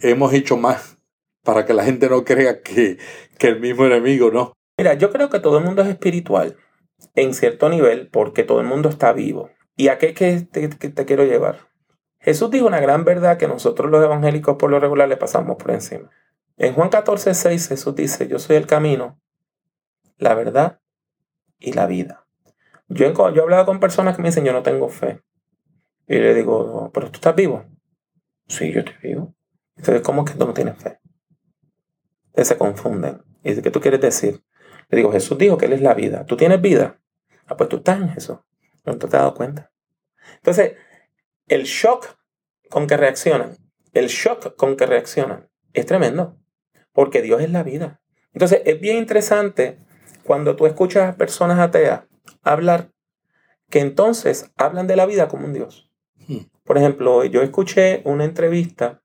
hemos 0.00 0.32
hecho 0.34 0.56
más 0.56 0.98
para 1.42 1.64
que 1.64 1.72
la 1.74 1.84
gente 1.84 2.08
no 2.08 2.24
crea 2.24 2.60
que, 2.62 2.98
que 3.38 3.48
el 3.48 3.60
mismo 3.60 3.86
enemigo, 3.86 4.30
¿no? 4.30 4.52
Mira, 4.78 4.94
yo 4.94 5.10
creo 5.10 5.28
que 5.30 5.40
todo 5.40 5.58
el 5.58 5.64
mundo 5.64 5.82
es 5.82 5.88
espiritual 5.88 6.56
en 7.14 7.34
cierto 7.34 7.68
nivel 7.68 8.08
porque 8.08 8.42
todo 8.44 8.60
el 8.60 8.66
mundo 8.66 8.88
está 8.88 9.12
vivo. 9.12 9.50
¿Y 9.76 9.88
a 9.88 9.98
qué 9.98 10.12
te, 10.12 10.46
que 10.70 10.88
te 10.88 11.04
quiero 11.04 11.24
llevar? 11.24 11.68
Jesús 12.22 12.50
dijo 12.50 12.66
una 12.66 12.80
gran 12.80 13.04
verdad 13.04 13.36
que 13.36 13.48
nosotros 13.48 13.90
los 13.90 14.02
evangélicos 14.02 14.56
por 14.56 14.70
lo 14.70 14.78
regular 14.78 15.08
le 15.08 15.16
pasamos 15.16 15.56
por 15.56 15.72
encima. 15.72 16.08
En 16.56 16.72
Juan 16.74 16.88
14, 16.88 17.34
6 17.34 17.68
Jesús 17.68 17.94
dice, 17.96 18.28
yo 18.28 18.38
soy 18.38 18.56
el 18.56 18.66
camino, 18.66 19.20
la 20.18 20.34
verdad 20.34 20.80
y 21.58 21.72
la 21.72 21.86
vida. 21.86 22.26
Yo, 22.88 23.06
he- 23.06 23.40
hablado 23.40 23.66
con 23.66 23.80
personas 23.80 24.16
que 24.16 24.22
me 24.22 24.28
dicen, 24.28 24.44
yo 24.44 24.52
no 24.52 24.62
tengo 24.62 24.88
fe. 24.88 25.22
Y 26.06 26.14
le 26.18 26.34
digo, 26.34 26.90
pero 26.94 27.10
tú 27.10 27.16
estás 27.16 27.34
vivo. 27.34 27.64
Sí, 28.46 28.72
yo 28.72 28.80
estoy 28.80 28.94
vivo. 29.02 29.34
Entonces, 29.76 30.02
¿cómo 30.02 30.24
es 30.24 30.30
que 30.32 30.38
tú 30.38 30.46
no 30.46 30.52
tienes 30.52 30.76
fe? 30.76 31.00
Entonces 32.26 32.48
se 32.48 32.58
confunden. 32.58 33.22
Y 33.42 33.50
dice, 33.50 33.62
¿qué 33.62 33.70
tú 33.70 33.80
quieres 33.80 34.00
decir? 34.00 34.42
Le 34.90 34.96
digo, 34.98 35.10
Jesús 35.10 35.38
dijo 35.38 35.56
que 35.56 35.66
Él 35.66 35.72
es 35.72 35.80
la 35.80 35.94
vida. 35.94 36.24
¿Tú 36.26 36.36
tienes 36.36 36.60
vida? 36.60 37.00
Ah, 37.46 37.56
pues 37.56 37.68
tú 37.68 37.76
estás 37.76 38.00
en 38.00 38.10
Jesús. 38.10 38.38
No 38.84 38.96
te 38.98 39.06
has 39.06 39.12
dado 39.12 39.34
cuenta. 39.34 39.72
Entonces, 40.36 40.74
el 41.52 41.64
shock 41.64 42.16
con 42.70 42.86
que 42.86 42.96
reaccionan, 42.96 43.56
el 43.92 44.06
shock 44.06 44.56
con 44.56 44.76
que 44.76 44.86
reaccionan 44.86 45.50
es 45.72 45.86
tremendo. 45.86 46.38
Porque 46.92 47.22
Dios 47.22 47.40
es 47.40 47.50
la 47.50 47.62
vida. 47.62 48.00
Entonces, 48.32 48.62
es 48.64 48.80
bien 48.80 48.96
interesante 48.96 49.78
cuando 50.24 50.56
tú 50.56 50.66
escuchas 50.66 51.10
a 51.10 51.16
personas 51.16 51.58
ateas 51.58 52.02
hablar 52.42 52.90
que 53.70 53.80
entonces 53.80 54.50
hablan 54.56 54.86
de 54.86 54.96
la 54.96 55.06
vida 55.06 55.28
como 55.28 55.46
un 55.46 55.52
Dios. 55.52 55.90
Hmm. 56.26 56.44
Por 56.64 56.78
ejemplo, 56.78 57.24
yo 57.24 57.42
escuché 57.42 58.02
una 58.04 58.24
entrevista 58.24 59.02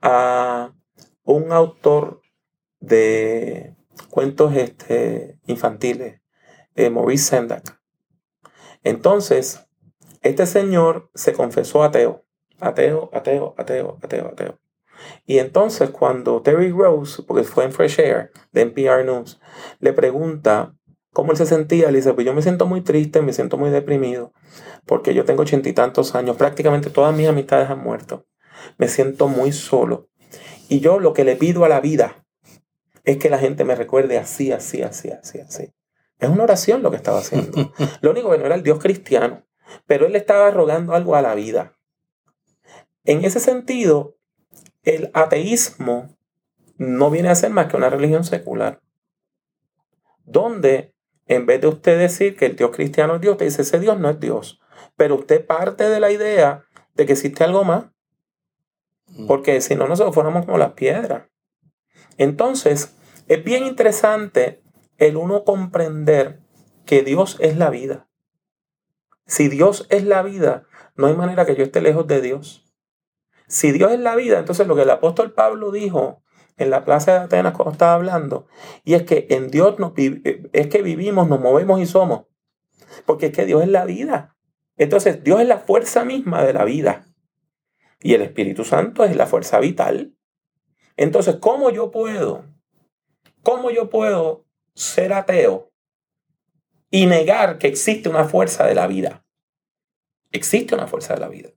a 0.00 0.72
un 1.24 1.52
autor 1.52 2.22
de 2.80 3.76
cuentos 4.10 4.54
este, 4.56 5.38
infantiles, 5.46 6.20
eh, 6.74 6.90
Maurice 6.90 7.24
Sendak. 7.24 7.80
Entonces, 8.82 9.66
este 10.22 10.46
señor 10.46 11.10
se 11.14 11.32
confesó 11.32 11.82
ateo, 11.82 12.24
ateo, 12.60 13.10
ateo, 13.12 13.54
ateo, 13.58 13.98
ateo, 14.02 14.28
ateo. 14.28 14.58
Y 15.26 15.38
entonces 15.38 15.90
cuando 15.90 16.42
Terry 16.42 16.70
Rose, 16.70 17.22
porque 17.22 17.44
fue 17.44 17.64
en 17.64 17.72
Fresh 17.72 18.00
Air 18.00 18.30
de 18.52 18.62
NPR 18.62 19.04
News, 19.04 19.40
le 19.80 19.92
pregunta 19.92 20.74
cómo 21.12 21.32
él 21.32 21.38
se 21.38 21.46
sentía. 21.46 21.90
Le 21.90 21.98
dice, 21.98 22.14
pues 22.14 22.26
yo 22.26 22.34
me 22.34 22.42
siento 22.42 22.66
muy 22.66 22.82
triste, 22.82 23.20
me 23.22 23.32
siento 23.32 23.56
muy 23.56 23.70
deprimido, 23.70 24.32
porque 24.86 25.14
yo 25.14 25.24
tengo 25.24 25.42
ochenta 25.42 25.68
y 25.68 25.72
tantos 25.72 26.14
años, 26.14 26.36
prácticamente 26.36 26.90
todas 26.90 27.14
mis 27.14 27.28
amistades 27.28 27.70
han 27.70 27.82
muerto. 27.82 28.26
Me 28.78 28.88
siento 28.88 29.28
muy 29.28 29.52
solo. 29.52 30.08
Y 30.68 30.80
yo 30.80 31.00
lo 31.00 31.12
que 31.12 31.24
le 31.24 31.36
pido 31.36 31.64
a 31.64 31.68
la 31.68 31.80
vida 31.80 32.24
es 33.04 33.18
que 33.18 33.28
la 33.28 33.38
gente 33.38 33.64
me 33.64 33.74
recuerde 33.74 34.18
así, 34.18 34.52
así, 34.52 34.82
así, 34.82 35.10
así, 35.10 35.40
así. 35.40 35.72
Es 36.18 36.28
una 36.28 36.44
oración 36.44 36.82
lo 36.82 36.90
que 36.90 36.96
estaba 36.96 37.18
haciendo. 37.18 37.72
Lo 38.00 38.12
único 38.12 38.30
que 38.30 38.38
no 38.38 38.46
era 38.46 38.54
el 38.54 38.62
Dios 38.62 38.78
cristiano, 38.78 39.44
pero 39.86 40.06
él 40.06 40.16
estaba 40.16 40.50
rogando 40.50 40.94
algo 40.94 41.16
a 41.16 41.22
la 41.22 41.34
vida. 41.34 41.72
En 43.04 43.24
ese 43.24 43.40
sentido, 43.40 44.16
el 44.82 45.10
ateísmo 45.14 46.16
no 46.76 47.10
viene 47.10 47.28
a 47.28 47.34
ser 47.34 47.50
más 47.50 47.66
que 47.66 47.76
una 47.76 47.90
religión 47.90 48.24
secular, 48.24 48.80
donde 50.24 50.94
en 51.26 51.46
vez 51.46 51.60
de 51.60 51.68
usted 51.68 51.98
decir 51.98 52.36
que 52.36 52.46
el 52.46 52.56
Dios 52.56 52.70
cristiano 52.74 53.16
es 53.16 53.20
Dios, 53.20 53.32
usted 53.32 53.46
dice 53.46 53.62
ese 53.62 53.80
Dios 53.80 53.98
no 53.98 54.10
es 54.10 54.20
Dios, 54.20 54.60
pero 54.96 55.16
usted 55.16 55.46
parte 55.46 55.88
de 55.88 56.00
la 56.00 56.10
idea 56.10 56.64
de 56.94 57.06
que 57.06 57.12
existe 57.12 57.44
algo 57.44 57.64
más, 57.64 57.86
mm. 59.08 59.26
porque 59.26 59.60
si 59.60 59.74
no 59.74 59.86
nosotros 59.86 60.14
fuéramos 60.14 60.44
como 60.44 60.58
las 60.58 60.72
piedras. 60.72 61.24
Entonces, 62.18 62.96
es 63.28 63.44
bien 63.44 63.64
interesante 63.64 64.62
el 64.98 65.16
uno 65.16 65.44
comprender 65.44 66.40
que 66.84 67.02
Dios 67.02 67.36
es 67.40 67.56
la 67.56 67.70
vida. 67.70 68.08
Si 69.32 69.48
Dios 69.48 69.86
es 69.88 70.04
la 70.04 70.22
vida, 70.22 70.66
no 70.94 71.06
hay 71.06 71.16
manera 71.16 71.46
que 71.46 71.56
yo 71.56 71.64
esté 71.64 71.80
lejos 71.80 72.06
de 72.06 72.20
Dios. 72.20 72.70
Si 73.46 73.72
Dios 73.72 73.90
es 73.90 73.98
la 73.98 74.14
vida, 74.14 74.38
entonces 74.38 74.66
lo 74.66 74.76
que 74.76 74.82
el 74.82 74.90
apóstol 74.90 75.32
Pablo 75.32 75.70
dijo 75.70 76.22
en 76.58 76.68
la 76.68 76.84
plaza 76.84 77.12
de 77.12 77.18
Atenas 77.20 77.54
cuando 77.54 77.72
estaba 77.72 77.94
hablando, 77.94 78.46
y 78.84 78.92
es 78.92 79.04
que 79.04 79.28
en 79.30 79.48
Dios 79.48 79.78
nos, 79.78 79.94
es 79.96 80.66
que 80.66 80.82
vivimos, 80.82 81.30
nos 81.30 81.40
movemos 81.40 81.80
y 81.80 81.86
somos, 81.86 82.26
porque 83.06 83.28
es 83.28 83.32
que 83.32 83.46
Dios 83.46 83.62
es 83.62 83.70
la 83.70 83.86
vida. 83.86 84.36
Entonces 84.76 85.24
Dios 85.24 85.40
es 85.40 85.48
la 85.48 85.60
fuerza 85.60 86.04
misma 86.04 86.44
de 86.44 86.52
la 86.52 86.66
vida 86.66 87.06
y 88.02 88.12
el 88.12 88.20
Espíritu 88.20 88.66
Santo 88.66 89.02
es 89.02 89.16
la 89.16 89.24
fuerza 89.24 89.60
vital. 89.60 90.14
Entonces, 90.98 91.36
¿cómo 91.36 91.70
yo 91.70 91.90
puedo? 91.90 92.44
¿Cómo 93.42 93.70
yo 93.70 93.88
puedo 93.88 94.44
ser 94.74 95.14
ateo 95.14 95.72
y 96.90 97.06
negar 97.06 97.56
que 97.56 97.68
existe 97.68 98.10
una 98.10 98.24
fuerza 98.24 98.66
de 98.66 98.74
la 98.74 98.86
vida? 98.86 99.21
Existe 100.32 100.74
una 100.74 100.86
fuerza 100.86 101.14
de 101.14 101.20
la 101.20 101.28
vida. 101.28 101.50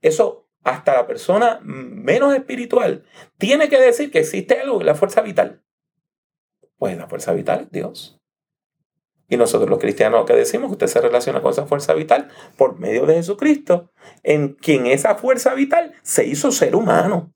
Eso 0.00 0.48
hasta 0.64 0.94
la 0.94 1.06
persona 1.06 1.60
menos 1.62 2.34
espiritual 2.34 3.04
tiene 3.38 3.68
que 3.68 3.80
decir 3.80 4.10
que 4.10 4.20
existe 4.20 4.60
algo, 4.60 4.82
la 4.82 4.94
fuerza 4.94 5.22
vital. 5.22 5.62
Pues 6.76 6.96
la 6.96 7.08
fuerza 7.08 7.32
vital 7.32 7.62
es 7.62 7.70
Dios. 7.70 8.18
Y 9.28 9.36
nosotros 9.36 9.70
los 9.70 9.78
cristianos 9.78 10.20
lo 10.20 10.26
que 10.26 10.34
decimos 10.34 10.68
que 10.68 10.72
usted 10.72 10.88
se 10.88 11.00
relaciona 11.00 11.40
con 11.40 11.52
esa 11.52 11.66
fuerza 11.66 11.94
vital 11.94 12.28
por 12.58 12.78
medio 12.78 13.06
de 13.06 13.14
Jesucristo, 13.14 13.90
en 14.22 14.54
quien 14.54 14.86
esa 14.86 15.14
fuerza 15.14 15.54
vital 15.54 15.94
se 16.02 16.26
hizo 16.26 16.52
ser 16.52 16.76
humano. 16.76 17.32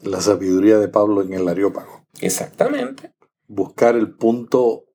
La 0.00 0.20
sabiduría 0.20 0.78
de 0.78 0.88
Pablo 0.88 1.22
en 1.22 1.34
el 1.34 1.46
Areópago. 1.48 2.06
Exactamente. 2.20 3.12
Buscar 3.46 3.96
el 3.96 4.14
punto 4.14 4.86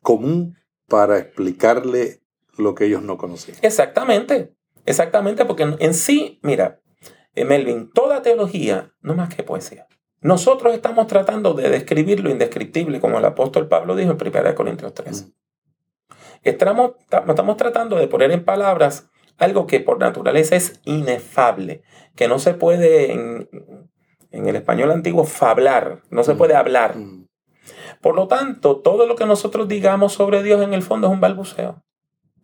común 0.00 0.56
para 0.88 1.18
explicarle 1.18 2.21
lo 2.58 2.74
que 2.74 2.86
ellos 2.86 3.02
no 3.02 3.16
conocían. 3.16 3.58
Exactamente. 3.62 4.54
Exactamente, 4.84 5.44
porque 5.44 5.76
en 5.78 5.94
sí, 5.94 6.40
mira, 6.42 6.80
eh, 7.34 7.44
Melvin, 7.44 7.90
toda 7.90 8.22
teología 8.22 8.92
no 9.00 9.14
más 9.14 9.34
que 9.34 9.42
poesía. 9.42 9.86
Nosotros 10.20 10.74
estamos 10.74 11.06
tratando 11.06 11.54
de 11.54 11.68
describir 11.68 12.20
lo 12.20 12.30
indescriptible, 12.30 13.00
como 13.00 13.18
el 13.18 13.24
apóstol 13.24 13.68
Pablo 13.68 13.96
dijo 13.96 14.12
en 14.12 14.36
1 14.36 14.54
Corintios 14.54 14.94
3. 14.94 15.26
Mm. 15.26 15.30
Estamos, 16.44 16.92
estamos 17.10 17.56
tratando 17.56 17.96
de 17.96 18.08
poner 18.08 18.30
en 18.30 18.44
palabras 18.44 19.10
algo 19.38 19.66
que 19.66 19.80
por 19.80 19.98
naturaleza 19.98 20.56
es 20.56 20.80
inefable, 20.84 21.82
que 22.14 22.28
no 22.28 22.38
se 22.38 22.54
puede, 22.54 23.12
en, 23.12 23.48
en 24.30 24.48
el 24.48 24.56
español 24.56 24.90
antiguo, 24.90 25.24
fablar, 25.24 26.02
no 26.10 26.22
se 26.22 26.34
mm. 26.34 26.38
puede 26.38 26.54
hablar. 26.54 26.96
Mm. 26.96 27.26
Por 28.00 28.14
lo 28.14 28.28
tanto, 28.28 28.80
todo 28.80 29.06
lo 29.06 29.16
que 29.16 29.26
nosotros 29.26 29.68
digamos 29.68 30.12
sobre 30.12 30.42
Dios 30.42 30.60
en 30.62 30.74
el 30.74 30.82
fondo 30.82 31.06
es 31.08 31.12
un 31.12 31.20
balbuceo. 31.20 31.82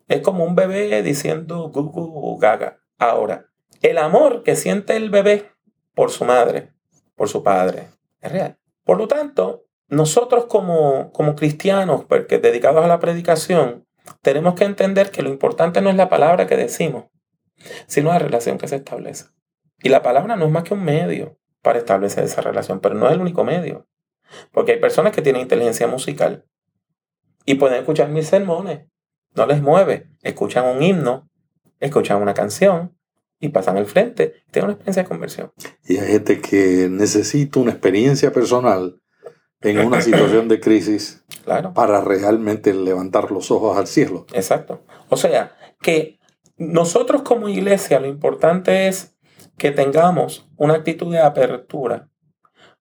Es 0.09 0.23
como 0.23 0.45
un 0.45 0.55
bebé 0.55 1.03
diciendo 1.03 1.69
gugu 1.69 2.39
gaga. 2.39 2.81
Ahora, 2.99 3.47
el 3.83 3.99
amor 3.99 4.43
que 4.43 4.57
siente 4.57 4.97
el 4.97 5.11
bebé 5.11 5.53
por 5.95 6.11
su 6.11 6.25
madre, 6.25 6.73
por 7.15 7.29
su 7.29 7.43
padre, 7.43 7.89
es 8.21 8.33
real. 8.33 8.59
Por 8.85 8.99
lo 8.99 9.07
tanto, 9.07 9.67
nosotros 9.89 10.47
como, 10.47 11.13
como 11.13 11.37
cristianos, 11.37 12.05
porque 12.05 12.39
dedicados 12.39 12.85
a 12.85 12.89
la 12.89 12.99
predicación, 12.99 13.87
tenemos 14.23 14.55
que 14.55 14.65
entender 14.65 15.11
que 15.11 15.23
lo 15.23 15.29
importante 15.29 15.83
no 15.83 15.91
es 15.91 15.97
la 15.97 16.09
palabra 16.09 16.47
que 16.47 16.57
decimos, 16.57 17.05
sino 17.87 18.11
la 18.11 18.19
relación 18.19 18.59
que 18.59 18.69
se 18.69 18.77
establece. 18.77 19.27
Y 19.83 19.91
la 19.91 20.03
palabra 20.03 20.37
no 20.37 20.47
es 20.47 20.51
más 20.51 20.65
que 20.65 20.75
un 20.75 20.85
medio 20.85 21.39
para 21.63 21.79
establecer 21.79 22.25
esa 22.25 22.41
relación, 22.41 22.81
pero 22.81 22.95
no 22.95 23.07
es 23.07 23.13
el 23.13 23.21
único 23.21 23.45
medio. 23.45 23.87
Porque 24.53 24.73
hay 24.73 24.81
personas 24.81 25.13
que 25.15 25.23
tienen 25.23 25.43
inteligencia 25.43 25.87
musical 25.87 26.47
y 27.45 27.55
pueden 27.55 27.79
escuchar 27.79 28.09
mis 28.09 28.27
sermones 28.27 28.87
no 29.39 29.47
les 29.47 29.63
mueve. 29.63 30.11
Escuchan 30.23 30.67
un 30.67 30.83
himno, 30.83 31.31
escuchan 31.81 32.21
una 32.21 32.35
canción 32.35 32.99
y 33.41 33.49
pasan 33.51 33.77
al 33.77 33.87
frente 33.87 34.43
tienen 34.51 34.67
una 34.67 34.73
experiencia 34.75 35.03
de 35.03 35.09
conversión. 35.09 35.53
Y 35.85 35.99
hay 35.99 36.13
gente 36.13 36.41
que 36.41 36.89
necesita 36.91 37.61
una 37.61 37.71
experiencia 37.71 38.33
personal 38.33 39.01
en 39.61 39.79
una 39.79 40.01
situación 40.03 40.49
de 40.49 40.61
crisis 40.61 41.25
claro. 41.45 41.73
para 41.73 42.01
realmente 42.01 42.75
levantar 42.75 43.31
los 43.31 43.51
ojos 43.51 43.79
al 43.79 43.87
cielo. 43.87 44.27
Exacto. 44.33 44.85
O 45.09 45.17
sea, 45.17 45.57
que 45.81 46.19
nosotros 46.57 47.23
como 47.23 47.49
iglesia 47.49 48.01
lo 48.01 48.07
importante 48.07 48.89
es 48.89 49.17
que 49.57 49.71
tengamos 49.71 50.49
una 50.57 50.75
actitud 50.75 51.13
de 51.13 51.21
apertura 51.21 52.09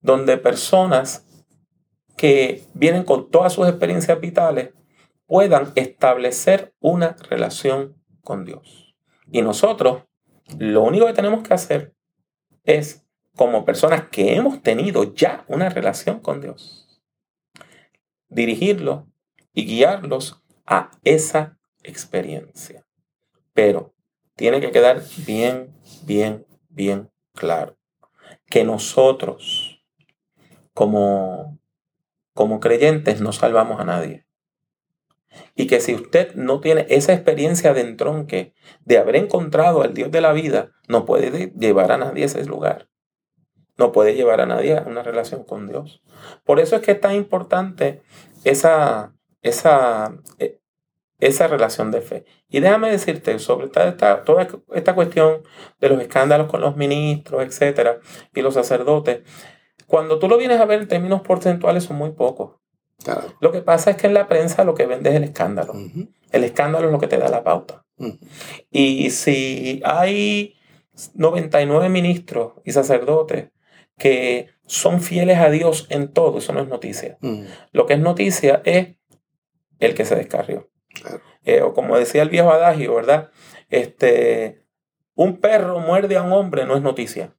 donde 0.02 0.38
personas 0.38 1.26
que 2.16 2.64
vienen 2.74 3.04
con 3.04 3.30
todas 3.30 3.54
sus 3.54 3.68
experiencias 3.68 4.20
vitales 4.20 4.72
puedan 5.28 5.72
establecer 5.76 6.74
una 6.80 7.16
relación 7.30 8.02
con 8.24 8.46
Dios. 8.46 8.96
Y 9.32 9.42
nosotros 9.42 10.04
lo 10.58 10.84
único 10.84 11.06
que 11.06 11.14
tenemos 11.14 11.48
que 11.48 11.54
hacer 11.54 11.94
es, 12.64 13.06
como 13.36 13.66
personas 13.66 14.10
que 14.10 14.36
hemos 14.36 14.64
tenido 14.64 15.14
ya 15.14 15.46
una 15.48 15.70
relación 15.70 16.22
con 16.22 16.42
Dios, 16.42 17.04
dirigirlos 18.30 19.04
y 19.54 19.66
guiarlos 19.66 20.42
a 20.66 20.90
esa 21.04 21.60
experiencia. 21.84 22.86
Pero 23.54 23.94
tiene 24.36 24.60
que 24.60 24.72
quedar 24.72 25.04
bien, 25.26 25.76
bien, 26.04 26.46
bien 26.70 27.12
claro 27.34 27.78
que 28.50 28.64
nosotros, 28.64 29.84
como, 30.74 31.60
como 32.34 32.60
creyentes, 32.60 33.22
no 33.22 33.32
salvamos 33.32 33.80
a 33.80 33.86
nadie. 33.86 34.27
Y 35.56 35.68
que 35.68 35.80
si 35.80 35.94
usted 35.94 36.34
no 36.36 36.60
tiene 36.60 36.86
esa 36.90 37.14
experiencia 37.14 37.74
de 37.74 37.82
entronque, 37.82 38.54
de 38.86 38.98
haber 38.98 39.16
encontrado 39.16 39.82
al 39.82 39.94
Dios 39.94 40.12
de 40.12 40.22
la 40.22 40.34
vida, 40.34 40.72
no 40.88 41.06
puede 41.06 41.52
llevar 41.58 41.92
a 41.92 41.98
nadie 41.98 42.24
a 42.24 42.26
ese 42.28 42.46
lugar. 42.46 42.90
No 43.78 43.92
puede 43.92 44.16
llevar 44.16 44.42
a 44.42 44.46
nadie 44.46 44.78
a 44.78 44.84
una 44.88 45.04
relación 45.04 45.44
con 45.44 45.68
Dios. 45.68 46.02
Por 46.44 46.60
eso 46.60 46.76
es 46.76 46.82
que 46.82 46.92
es 46.92 47.02
tan 47.02 47.14
importante 47.14 48.02
esa, 48.44 49.14
esa, 49.42 50.18
e, 50.40 50.60
esa 51.20 51.48
relación 51.48 51.92
de 51.92 52.02
fe. 52.02 52.26
Y 52.50 52.60
déjame 52.60 52.90
decirte 52.90 53.38
sobre 53.40 53.68
esta, 53.68 54.24
toda 54.24 54.48
esta 54.74 54.96
cuestión 54.96 55.44
de 55.80 55.90
los 55.90 56.02
escándalos 56.02 56.48
con 56.48 56.62
los 56.62 56.76
ministros, 56.76 57.44
etcétera, 57.44 58.00
y 58.34 58.42
los 58.42 58.56
sacerdotes. 58.56 59.22
Cuando 59.86 60.20
tú 60.20 60.28
lo 60.28 60.38
vienes 60.38 60.60
a 60.60 60.66
ver 60.66 60.82
en 60.82 60.88
términos 60.88 61.22
porcentuales, 61.22 61.84
son 61.84 61.98
muy 61.98 62.12
pocos. 62.12 62.56
Lo 63.40 63.52
que 63.52 63.62
pasa 63.62 63.92
es 63.92 63.98
que 63.98 64.08
en 64.08 64.14
la 64.14 64.28
prensa 64.28 64.64
lo 64.64 64.76
que 64.76 64.86
vende 64.86 65.10
es 65.10 65.16
el 65.16 65.24
escándalo. 65.24 65.74
El 66.32 66.44
escándalo 66.44 66.88
es 66.88 66.92
lo 66.92 67.00
que 67.00 67.08
te 67.08 67.18
da 67.18 67.30
la 67.30 67.44
pauta. 67.44 67.86
Y 68.72 69.10
si 69.12 69.82
hay 69.86 70.56
99 71.14 71.90
ministros 71.90 72.54
y 72.66 72.72
sacerdotes 72.72 73.50
que 73.98 74.50
son 74.66 75.02
fieles 75.02 75.40
a 75.40 75.50
Dios 75.50 75.88
en 75.90 76.14
todo, 76.14 76.40
eso 76.40 76.54
no 76.54 76.62
es 76.62 76.68
noticia. 76.68 77.18
Lo 77.72 77.86
que 77.86 77.94
es 77.94 78.00
noticia 78.00 78.62
es 78.66 78.96
el 79.80 79.94
que 79.94 80.06
se 80.06 80.16
descarrió. 80.16 80.70
Eh, 81.46 81.62
o 81.62 81.74
como 81.74 81.98
decía 81.98 82.24
el 82.24 82.30
viejo 82.30 82.52
adagio, 82.52 82.96
¿verdad? 82.96 83.30
Este, 83.70 84.66
un 85.16 85.40
perro 85.40 85.80
muerde 85.80 86.18
a 86.18 86.24
un 86.24 86.34
hombre 86.34 86.66
no 86.66 86.76
es 86.76 86.82
noticia. 86.82 87.37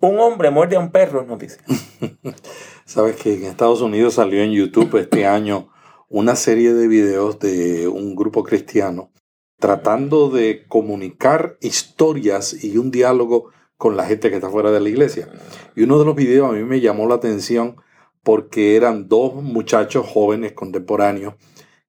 Un 0.00 0.20
hombre 0.20 0.50
muerde 0.50 0.76
a 0.76 0.78
un 0.78 0.92
perro 0.92 1.22
es 1.22 1.26
noticia. 1.26 1.58
Sabes 2.84 3.16
que 3.16 3.34
en 3.34 3.44
Estados 3.44 3.80
Unidos 3.80 4.14
salió 4.14 4.42
en 4.42 4.52
YouTube 4.52 4.96
este 4.96 5.26
año 5.26 5.70
una 6.08 6.36
serie 6.36 6.72
de 6.72 6.86
videos 6.86 7.40
de 7.40 7.88
un 7.88 8.14
grupo 8.14 8.44
cristiano 8.44 9.10
tratando 9.58 10.30
de 10.30 10.66
comunicar 10.68 11.58
historias 11.60 12.62
y 12.62 12.78
un 12.78 12.92
diálogo 12.92 13.50
con 13.76 13.96
la 13.96 14.06
gente 14.06 14.30
que 14.30 14.36
está 14.36 14.50
fuera 14.50 14.70
de 14.70 14.78
la 14.78 14.88
iglesia. 14.88 15.28
Y 15.74 15.82
uno 15.82 15.98
de 15.98 16.04
los 16.04 16.14
videos 16.14 16.48
a 16.48 16.52
mí 16.52 16.62
me 16.62 16.80
llamó 16.80 17.08
la 17.08 17.16
atención 17.16 17.74
porque 18.22 18.76
eran 18.76 19.08
dos 19.08 19.34
muchachos 19.34 20.06
jóvenes 20.06 20.52
contemporáneos 20.52 21.34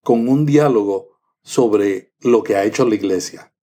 con 0.01 0.27
un 0.27 0.47
diálogo 0.47 1.09
sobre 1.43 2.13
lo 2.21 2.41
que 2.41 2.55
ha 2.55 2.63
hecho 2.63 2.87
la 2.87 2.95
iglesia. 2.95 3.53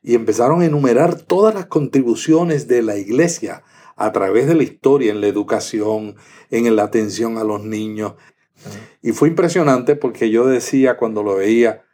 Y 0.00 0.14
empezaron 0.14 0.62
a 0.62 0.66
enumerar 0.66 1.20
todas 1.22 1.52
las 1.52 1.66
contribuciones 1.66 2.68
de 2.68 2.82
la 2.82 2.96
iglesia 2.96 3.64
a 3.96 4.12
través 4.12 4.46
de 4.46 4.54
la 4.54 4.62
historia 4.62 5.10
en 5.10 5.20
la 5.20 5.26
educación, 5.26 6.16
en 6.50 6.76
la 6.76 6.84
atención 6.84 7.38
a 7.38 7.44
los 7.44 7.64
niños. 7.64 8.14
Y 9.02 9.12
fue 9.12 9.28
impresionante 9.28 9.96
porque 9.96 10.30
yo 10.30 10.46
decía 10.46 10.96
cuando 10.96 11.22
lo 11.22 11.36
veía, 11.36 11.84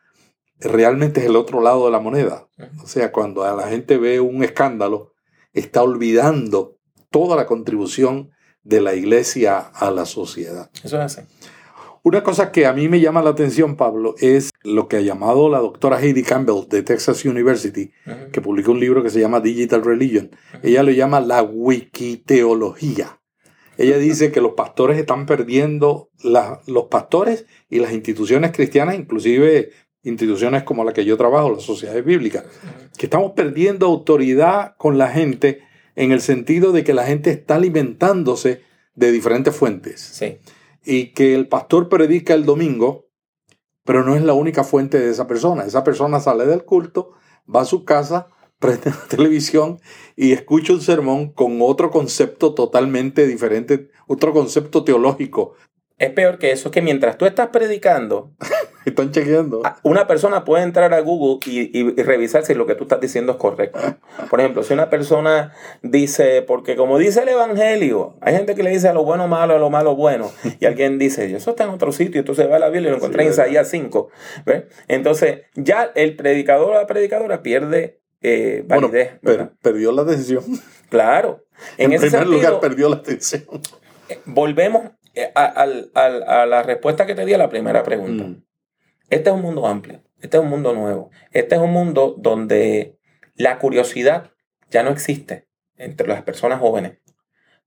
realmente 0.60 1.20
es 1.20 1.26
el 1.26 1.36
otro 1.36 1.60
lado 1.60 1.86
de 1.86 1.92
la 1.92 2.00
moneda. 2.00 2.48
O 2.82 2.86
sea, 2.86 3.12
cuando 3.12 3.44
a 3.44 3.54
la 3.54 3.68
gente 3.68 3.98
ve 3.98 4.20
un 4.20 4.42
escándalo, 4.42 5.12
está 5.52 5.82
olvidando 5.82 6.78
toda 7.10 7.36
la 7.36 7.46
contribución 7.46 8.30
de 8.64 8.80
la 8.80 8.94
iglesia 8.94 9.58
a 9.58 9.90
la 9.90 10.04
sociedad. 10.04 10.70
Eso 10.82 11.00
es 11.00 11.18
así. 11.18 11.22
Una 12.04 12.24
cosa 12.24 12.50
que 12.50 12.66
a 12.66 12.72
mí 12.72 12.88
me 12.88 12.98
llama 12.98 13.22
la 13.22 13.30
atención, 13.30 13.76
Pablo, 13.76 14.16
es 14.18 14.50
lo 14.64 14.88
que 14.88 14.96
ha 14.96 15.00
llamado 15.02 15.48
la 15.48 15.60
doctora 15.60 16.00
Heidi 16.00 16.24
Campbell 16.24 16.66
de 16.68 16.82
Texas 16.82 17.24
University, 17.24 17.92
que 18.32 18.40
publicó 18.40 18.72
un 18.72 18.80
libro 18.80 19.04
que 19.04 19.10
se 19.10 19.20
llama 19.20 19.38
Digital 19.38 19.84
Religion. 19.84 20.28
Ella 20.64 20.82
lo 20.82 20.90
llama 20.90 21.20
la 21.20 21.44
wikiteología. 21.44 23.20
Ella 23.78 23.98
dice 23.98 24.32
que 24.32 24.40
los 24.40 24.54
pastores 24.54 24.98
están 24.98 25.26
perdiendo, 25.26 26.10
los 26.24 26.84
pastores 26.90 27.46
y 27.70 27.78
las 27.78 27.92
instituciones 27.92 28.50
cristianas, 28.50 28.96
inclusive 28.96 29.70
instituciones 30.02 30.64
como 30.64 30.82
la 30.82 30.92
que 30.92 31.04
yo 31.04 31.16
trabajo, 31.16 31.50
las 31.50 31.62
sociedades 31.62 32.04
bíblicas, 32.04 32.44
que 32.98 33.06
estamos 33.06 33.30
perdiendo 33.36 33.86
autoridad 33.86 34.74
con 34.76 34.98
la 34.98 35.08
gente 35.08 35.60
en 35.94 36.10
el 36.10 36.20
sentido 36.20 36.72
de 36.72 36.82
que 36.82 36.94
la 36.94 37.04
gente 37.04 37.30
está 37.30 37.54
alimentándose 37.54 38.62
de 38.96 39.12
diferentes 39.12 39.54
fuentes. 39.54 40.00
Sí 40.00 40.38
y 40.84 41.12
que 41.12 41.34
el 41.34 41.48
pastor 41.48 41.88
predica 41.88 42.34
el 42.34 42.44
domingo, 42.44 43.08
pero 43.84 44.04
no 44.04 44.14
es 44.14 44.22
la 44.22 44.34
única 44.34 44.64
fuente 44.64 44.98
de 44.98 45.10
esa 45.10 45.26
persona. 45.26 45.64
Esa 45.64 45.84
persona 45.84 46.20
sale 46.20 46.46
del 46.46 46.64
culto, 46.64 47.12
va 47.52 47.62
a 47.62 47.66
su 47.66 47.84
casa, 47.84 48.28
prende 48.58 48.90
la 48.90 49.06
televisión 49.08 49.80
y 50.16 50.32
escucha 50.32 50.72
un 50.72 50.80
sermón 50.80 51.32
con 51.32 51.58
otro 51.60 51.90
concepto 51.90 52.54
totalmente 52.54 53.26
diferente, 53.26 53.90
otro 54.06 54.32
concepto 54.32 54.84
teológico 54.84 55.54
es 56.02 56.10
peor 56.10 56.38
que 56.38 56.50
eso, 56.50 56.68
es 56.68 56.72
que 56.72 56.82
mientras 56.82 57.16
tú 57.16 57.26
estás 57.26 57.48
predicando, 57.48 58.32
están 58.90 59.10
chequeando. 59.10 59.62
Una 59.82 60.06
persona 60.06 60.44
puede 60.44 60.62
entrar 60.62 60.92
a 60.94 61.00
Google 61.00 61.38
y, 61.46 62.02
revisar 62.02 62.44
si 62.44 62.54
lo 62.54 62.66
que 62.66 62.74
tú 62.74 62.84
estás 62.84 63.00
diciendo 63.00 63.32
es 63.32 63.38
correcto. 63.38 63.78
Por 64.30 64.40
ejemplo, 64.40 64.62
si 64.62 64.72
una 64.72 64.90
persona 64.90 65.52
dice, 65.82 66.42
porque 66.42 66.76
como 66.76 66.98
dice 66.98 67.22
el 67.22 67.28
Evangelio, 67.28 68.16
hay 68.20 68.34
gente 68.34 68.54
que 68.54 68.62
le 68.62 68.70
dice 68.70 68.88
a 68.88 68.92
lo 68.92 69.04
bueno 69.04 69.28
malo, 69.28 69.54
a 69.54 69.58
lo 69.58 69.70
malo 69.70 69.94
bueno, 69.96 70.30
y 70.60 70.66
alguien 70.66 70.98
dice, 70.98 71.34
eso 71.34 71.50
está 71.50 71.64
en 71.64 71.70
otro 71.70 71.92
sitio, 71.92 72.20
entonces 72.20 72.50
va 72.50 72.56
a 72.56 72.58
la 72.58 72.68
Biblia 72.68 72.88
y 72.88 72.90
lo 72.90 72.96
encontré 72.96 73.24
en 73.24 73.30
Isaías 73.30 73.68
5. 73.68 74.08
Entonces, 74.88 75.42
ya 75.54 75.90
el 75.94 76.16
predicador 76.16 76.70
o 76.70 76.74
la 76.74 76.86
predicadora 76.86 77.42
pierde 77.42 78.02
eh, 78.22 78.64
validez. 78.66 79.18
perdió 79.60 79.92
la 79.92 80.02
atención. 80.02 80.44
Claro. 80.88 81.44
En, 81.78 81.98
primer 81.98 82.26
lugar, 82.26 82.60
perdió 82.60 82.88
la 82.88 82.96
atención. 82.96 83.44
Eh, 84.08 84.20
volvemos 84.26 84.90
eh, 85.14 85.30
a, 85.34 86.46
la 86.46 86.62
respuesta 86.62 87.06
que 87.06 87.14
te 87.14 87.24
di 87.24 87.34
a 87.34 87.38
la 87.38 87.48
primera 87.48 87.82
pregunta. 87.82 88.24
Mm. 88.24 88.42
Este 89.12 89.28
es 89.28 89.36
un 89.36 89.42
mundo 89.42 89.66
amplio, 89.66 90.00
este 90.22 90.38
es 90.38 90.42
un 90.42 90.48
mundo 90.48 90.72
nuevo, 90.72 91.10
este 91.32 91.56
es 91.56 91.60
un 91.60 91.70
mundo 91.70 92.14
donde 92.16 92.98
la 93.34 93.58
curiosidad 93.58 94.30
ya 94.70 94.82
no 94.82 94.88
existe 94.88 95.46
entre 95.76 96.08
las 96.08 96.22
personas 96.22 96.60
jóvenes, 96.60 96.96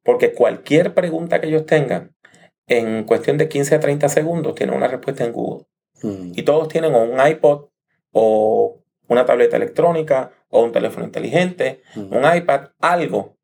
porque 0.01 0.33
cualquier 0.33 0.95
pregunta 0.95 1.39
que 1.39 1.47
ellos 1.49 1.67
tengan, 1.67 2.15
en 2.65 3.03
cuestión 3.03 3.37
de 3.37 3.47
15 3.47 3.75
a 3.75 3.79
30 3.79 4.09
segundos, 4.09 4.55
tienen 4.55 4.75
una 4.75 4.87
respuesta 4.87 5.23
en 5.23 5.33
Google. 5.33 5.67
Mm. 6.01 6.31
Y 6.35 6.41
todos 6.41 6.67
tienen 6.67 6.95
un 6.95 7.15
iPod 7.23 7.67
o 8.11 8.81
una 9.07 9.27
tableta 9.27 9.55
electrónica 9.55 10.31
o 10.49 10.63
un 10.63 10.71
teléfono 10.71 11.05
inteligente, 11.05 11.83
mm. 11.93 12.11
un 12.11 12.37
iPad, 12.37 12.69
algo 12.79 13.37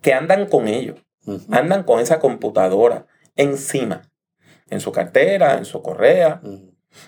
que 0.00 0.14
andan 0.14 0.46
con 0.46 0.66
ellos, 0.66 0.98
andan 1.50 1.82
con 1.82 2.00
esa 2.00 2.20
computadora, 2.20 3.06
encima, 3.36 4.10
en 4.70 4.80
su 4.80 4.92
cartera, 4.92 5.58
en 5.58 5.66
su 5.66 5.82
correa. 5.82 6.40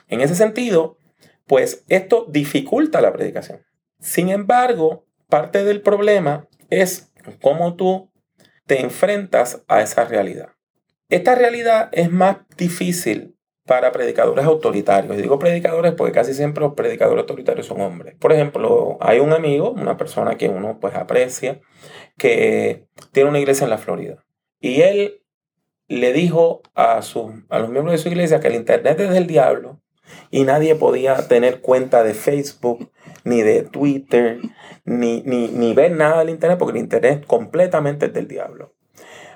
En 0.08 0.20
ese 0.20 0.34
sentido, 0.34 0.98
pues 1.46 1.84
esto 1.88 2.26
dificulta 2.28 3.00
la 3.00 3.12
predicación. 3.12 3.64
Sin 4.00 4.28
embargo, 4.28 5.06
parte 5.28 5.64
del 5.64 5.80
problema 5.82 6.48
es 6.70 7.12
cómo 7.40 7.76
tú 7.76 8.10
te 8.66 8.80
enfrentas 8.80 9.64
a 9.68 9.80
esa 9.80 10.04
realidad. 10.04 10.50
Esta 11.08 11.34
realidad 11.34 11.88
es 11.92 12.10
más 12.10 12.38
difícil 12.56 13.36
para 13.66 13.92
predicadores 13.92 14.44
autoritarios. 14.44 15.18
Y 15.18 15.22
digo 15.22 15.38
predicadores 15.38 15.92
porque 15.92 16.12
casi 16.12 16.34
siempre 16.34 16.62
los 16.62 16.74
predicadores 16.74 17.22
autoritarios 17.22 17.66
son 17.66 17.80
hombres. 17.80 18.14
Por 18.18 18.32
ejemplo, 18.32 18.96
hay 19.00 19.18
un 19.18 19.32
amigo, 19.32 19.72
una 19.72 19.96
persona 19.96 20.36
que 20.36 20.48
uno 20.48 20.78
pues 20.80 20.94
aprecia, 20.94 21.60
que 22.16 22.86
tiene 23.12 23.28
una 23.28 23.40
iglesia 23.40 23.64
en 23.64 23.70
la 23.70 23.78
Florida. 23.78 24.24
Y 24.60 24.82
él 24.82 25.22
le 25.88 26.12
dijo 26.12 26.62
a, 26.74 27.00
a 27.48 27.58
los 27.58 27.70
miembros 27.70 27.92
de 27.92 27.98
su 27.98 28.08
iglesia 28.08 28.40
que 28.40 28.48
el 28.48 28.54
Internet 28.54 29.00
es 29.00 29.10
del 29.10 29.26
diablo 29.26 29.80
y 30.30 30.44
nadie 30.44 30.74
podía 30.74 31.28
tener 31.28 31.60
cuenta 31.60 32.02
de 32.02 32.14
Facebook, 32.14 32.90
ni 33.24 33.42
de 33.42 33.62
Twitter, 33.62 34.40
ni, 34.84 35.22
ni, 35.22 35.74
ver 35.74 35.92
nada 35.92 36.20
del 36.20 36.30
Internet, 36.30 36.58
porque 36.58 36.78
el 36.78 36.84
Internet 36.84 37.24
completamente 37.26 38.06
es 38.06 38.12
del 38.12 38.28
diablo. 38.28 38.74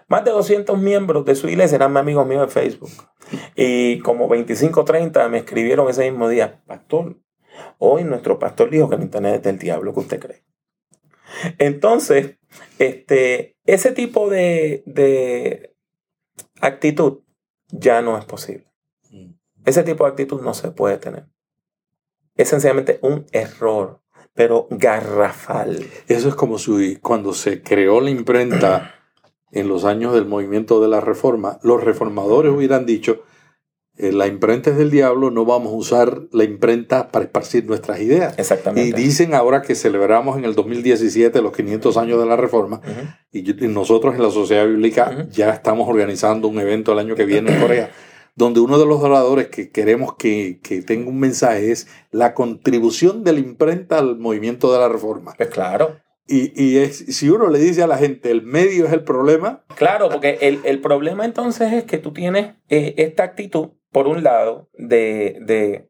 Más 0.08 0.24
de 0.24 0.32
200 0.32 0.78
miembros 0.78 1.24
de 1.24 1.34
su 1.34 1.48
iglesia 1.48 1.76
eran 1.76 1.96
amigos 1.96 2.26
míos 2.26 2.42
de 2.42 2.48
Facebook. 2.48 2.90
Y 3.54 4.00
como 4.00 4.28
25 4.28 4.80
o 4.80 4.84
30 4.84 5.28
me 5.28 5.38
escribieron 5.38 5.88
ese 5.88 6.10
mismo 6.10 6.28
día, 6.28 6.60
pastor, 6.66 7.16
hoy 7.78 8.04
nuestro 8.04 8.38
pastor 8.38 8.70
dijo 8.70 8.88
que 8.88 8.96
el 8.96 9.02
Internet 9.02 9.36
es 9.36 9.42
del 9.42 9.58
diablo, 9.58 9.94
¿qué 9.94 10.00
usted 10.00 10.20
cree? 10.20 10.44
Entonces, 11.58 12.38
este, 12.78 13.56
ese 13.64 13.92
tipo 13.92 14.28
de, 14.28 14.82
actitud 16.60 17.20
ya 17.68 18.02
no 18.02 18.18
es 18.18 18.24
posible. 18.24 18.72
Mm. 19.10 19.32
Ese 19.64 19.82
tipo 19.82 20.04
de 20.04 20.10
actitud 20.10 20.40
no 20.42 20.54
se 20.54 20.70
puede 20.70 20.98
tener. 20.98 21.26
Es 22.34 22.48
sencillamente 22.48 22.98
un 23.02 23.26
error, 23.32 24.00
pero 24.34 24.66
garrafal. 24.70 25.84
Eso 26.08 26.28
es 26.28 26.34
como 26.34 26.58
si 26.58 26.96
cuando 26.96 27.34
se 27.34 27.62
creó 27.62 28.00
la 28.00 28.10
imprenta 28.10 28.94
en 29.52 29.68
los 29.68 29.84
años 29.84 30.14
del 30.14 30.26
movimiento 30.26 30.80
de 30.80 30.88
la 30.88 31.00
reforma, 31.00 31.58
los 31.62 31.82
reformadores 31.82 32.52
hubieran 32.52 32.86
dicho, 32.86 33.24
la 34.12 34.26
imprenta 34.26 34.70
es 34.70 34.76
del 34.76 34.90
diablo, 34.90 35.30
no 35.30 35.44
vamos 35.44 35.72
a 35.72 35.76
usar 35.76 36.22
la 36.32 36.44
imprenta 36.44 37.08
para 37.08 37.24
esparcir 37.24 37.66
nuestras 37.66 38.00
ideas. 38.00 38.38
Exactamente. 38.38 38.88
Y 38.88 39.02
dicen 39.02 39.34
ahora 39.34 39.62
que 39.62 39.74
celebramos 39.74 40.38
en 40.38 40.44
el 40.44 40.54
2017 40.54 41.42
los 41.42 41.52
500 41.52 41.96
años 41.96 42.20
de 42.20 42.26
la 42.26 42.36
reforma 42.36 42.80
y, 43.32 43.42
nosotros 43.68 44.14
en 44.14 44.22
la 44.22 44.30
Sociedad 44.30 44.66
Bíblica 44.66 45.26
ya 45.30 45.50
estamos 45.50 45.88
organizando 45.88 46.48
un 46.48 46.58
evento 46.58 46.92
el 46.92 46.98
año 46.98 47.14
que 47.14 47.24
viene 47.24 47.52
en 47.52 47.60
Corea 47.60 47.90
donde 48.34 48.60
uno 48.60 48.78
de 48.78 48.86
los 48.86 49.02
oradores 49.02 49.48
que 49.48 49.70
queremos 49.70 50.14
que, 50.14 50.60
que, 50.62 50.82
tenga 50.82 51.08
un 51.10 51.18
mensaje 51.18 51.72
es 51.72 51.88
la 52.10 52.34
contribución 52.34 53.22
de 53.22 53.34
la 53.34 53.40
imprenta 53.40 53.98
al 53.98 54.18
movimiento 54.18 54.72
de 54.72 54.78
la 54.78 54.88
reforma. 54.88 55.34
Pues 55.36 55.50
claro. 55.50 56.00
Y, 56.26 56.52
y 56.54 56.78
es, 56.78 56.96
si 57.08 57.28
uno 57.28 57.48
le 57.48 57.58
dice 57.58 57.82
a 57.82 57.88
la 57.88 57.98
gente 57.98 58.30
el 58.30 58.42
medio 58.42 58.86
es 58.86 58.92
el 58.92 59.02
problema. 59.02 59.64
Claro, 59.74 60.08
porque 60.08 60.38
el, 60.42 60.60
el 60.64 60.80
problema 60.80 61.24
entonces 61.24 61.72
es 61.72 61.84
que 61.84 61.98
tú 61.98 62.12
tienes 62.12 62.54
eh, 62.68 62.94
esta 62.98 63.24
actitud 63.24 63.70
por 63.92 64.06
un 64.06 64.22
lado, 64.22 64.68
de, 64.74 65.88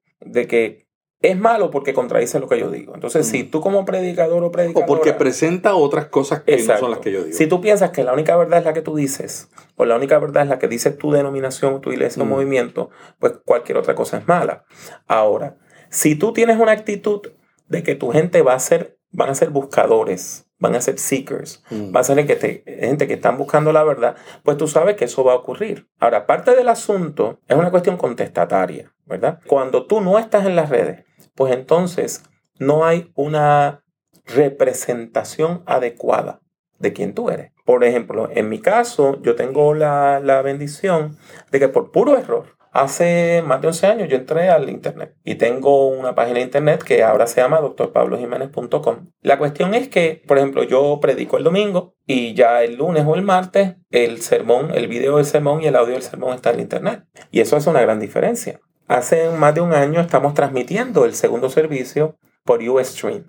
que 0.48 0.86
es 1.22 1.38
malo 1.38 1.70
porque 1.70 1.92
contradice 1.92 2.40
lo 2.40 2.48
que 2.48 2.58
yo 2.58 2.70
digo. 2.70 2.94
Entonces, 2.94 3.26
si 3.26 3.42
mm. 3.42 3.50
tú 3.50 3.60
como 3.60 3.84
predicador 3.84 4.42
o 4.42 4.50
predicadora... 4.50 4.86
O 4.86 4.88
porque 4.88 5.12
presenta 5.12 5.74
otras 5.74 6.06
cosas 6.06 6.42
que 6.42 6.56
no 6.62 6.78
son 6.78 6.90
las 6.90 7.00
que 7.00 7.12
yo 7.12 7.24
digo. 7.24 7.36
Si 7.36 7.46
tú 7.46 7.60
piensas 7.60 7.90
que 7.90 8.04
la 8.04 8.14
única 8.14 8.36
verdad 8.36 8.60
es 8.60 8.64
la 8.64 8.72
que 8.72 8.82
tú 8.82 8.96
dices, 8.96 9.50
o 9.76 9.84
la 9.84 9.96
única 9.96 10.18
verdad 10.18 10.44
es 10.44 10.48
la 10.48 10.58
que 10.58 10.68
dice 10.68 10.90
tu 10.90 11.12
denominación, 11.12 11.80
tu 11.80 11.92
iglesia 11.92 12.22
o 12.22 12.26
mm. 12.26 12.28
movimiento, 12.28 12.90
pues 13.18 13.34
cualquier 13.44 13.76
otra 13.78 13.94
cosa 13.94 14.18
es 14.18 14.26
mala. 14.26 14.64
Ahora, 15.06 15.58
si 15.90 16.14
tú 16.14 16.32
tienes 16.32 16.58
una 16.58 16.72
actitud 16.72 17.20
de 17.68 17.82
que 17.82 17.94
tu 17.94 18.10
gente 18.10 18.42
va 18.42 18.54
a 18.54 18.58
ser, 18.58 18.98
van 19.10 19.28
a 19.28 19.34
ser 19.34 19.50
buscadores, 19.50 20.49
van 20.60 20.76
a 20.76 20.80
ser 20.80 20.98
seekers, 20.98 21.64
mm. 21.70 21.94
va 21.94 22.00
a 22.00 22.04
ser 22.04 22.16
gente 22.16 22.36
que, 22.38 22.62
gente 22.80 23.08
que 23.08 23.14
están 23.14 23.36
buscando 23.36 23.72
la 23.72 23.82
verdad, 23.82 24.14
pues 24.44 24.56
tú 24.56 24.68
sabes 24.68 24.94
que 24.94 25.06
eso 25.06 25.24
va 25.24 25.32
a 25.32 25.36
ocurrir. 25.36 25.88
Ahora, 25.98 26.26
parte 26.26 26.54
del 26.54 26.68
asunto 26.68 27.40
es 27.48 27.56
una 27.56 27.70
cuestión 27.70 27.96
contestataria, 27.96 28.92
¿verdad? 29.06 29.40
Cuando 29.46 29.86
tú 29.86 30.00
no 30.00 30.18
estás 30.18 30.46
en 30.46 30.54
las 30.54 30.68
redes, 30.68 31.04
pues 31.34 31.52
entonces 31.52 32.22
no 32.58 32.84
hay 32.84 33.10
una 33.14 33.82
representación 34.26 35.62
adecuada 35.66 36.40
de 36.78 36.92
quién 36.92 37.14
tú 37.14 37.30
eres. 37.30 37.52
Por 37.64 37.84
ejemplo, 37.84 38.28
en 38.32 38.48
mi 38.48 38.60
caso, 38.60 39.20
yo 39.22 39.34
tengo 39.34 39.74
la, 39.74 40.20
la 40.20 40.42
bendición 40.42 41.16
de 41.50 41.58
que 41.58 41.68
por 41.68 41.90
puro 41.90 42.16
error, 42.18 42.56
Hace 42.72 43.42
más 43.44 43.60
de 43.60 43.66
11 43.68 43.86
años 43.86 44.08
yo 44.08 44.16
entré 44.16 44.48
al 44.48 44.70
Internet 44.70 45.16
y 45.24 45.34
tengo 45.34 45.88
una 45.88 46.14
página 46.14 46.36
de 46.36 46.44
Internet 46.44 46.82
que 46.84 47.02
ahora 47.02 47.26
se 47.26 47.40
llama 47.40 47.60
drpablojiménez.com. 47.60 49.10
La 49.22 49.38
cuestión 49.38 49.74
es 49.74 49.88
que, 49.88 50.22
por 50.26 50.38
ejemplo, 50.38 50.62
yo 50.62 50.98
predico 51.00 51.36
el 51.36 51.44
domingo 51.44 51.94
y 52.06 52.34
ya 52.34 52.62
el 52.62 52.76
lunes 52.76 53.04
o 53.06 53.16
el 53.16 53.22
martes 53.22 53.76
el 53.90 54.22
sermón, 54.22 54.70
el 54.72 54.86
video 54.86 55.16
del 55.16 55.26
sermón 55.26 55.62
y 55.62 55.66
el 55.66 55.76
audio 55.76 55.94
del 55.94 56.02
sermón 56.02 56.34
está 56.34 56.50
en 56.50 56.60
Internet. 56.60 57.04
Y 57.32 57.40
eso 57.40 57.56
hace 57.56 57.70
una 57.70 57.82
gran 57.82 57.98
diferencia. 57.98 58.60
Hace 58.86 59.30
más 59.30 59.54
de 59.54 59.60
un 59.60 59.72
año 59.72 60.00
estamos 60.00 60.34
transmitiendo 60.34 61.04
el 61.04 61.14
segundo 61.14 61.50
servicio 61.50 62.16
por 62.44 62.62
Ustream 62.62 63.24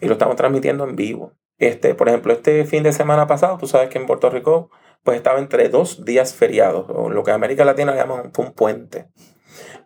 y 0.00 0.06
lo 0.06 0.12
estamos 0.14 0.36
transmitiendo 0.36 0.84
en 0.84 0.96
vivo. 0.96 1.32
Este, 1.58 1.94
por 1.94 2.08
ejemplo, 2.08 2.32
este 2.32 2.64
fin 2.64 2.82
de 2.82 2.92
semana 2.92 3.26
pasado, 3.26 3.56
tú 3.58 3.66
sabes 3.66 3.88
que 3.88 3.98
en 3.98 4.06
Puerto 4.06 4.28
Rico 4.28 4.70
pues 5.04 5.18
estaba 5.18 5.38
entre 5.38 5.68
dos 5.68 6.04
días 6.04 6.34
feriados, 6.34 6.86
o 6.88 7.08
lo 7.10 7.22
que 7.22 7.30
en 7.30 7.36
América 7.36 7.64
Latina 7.64 7.92
le 7.92 7.98
llaman 7.98 8.32
un 8.36 8.52
puente. 8.52 9.10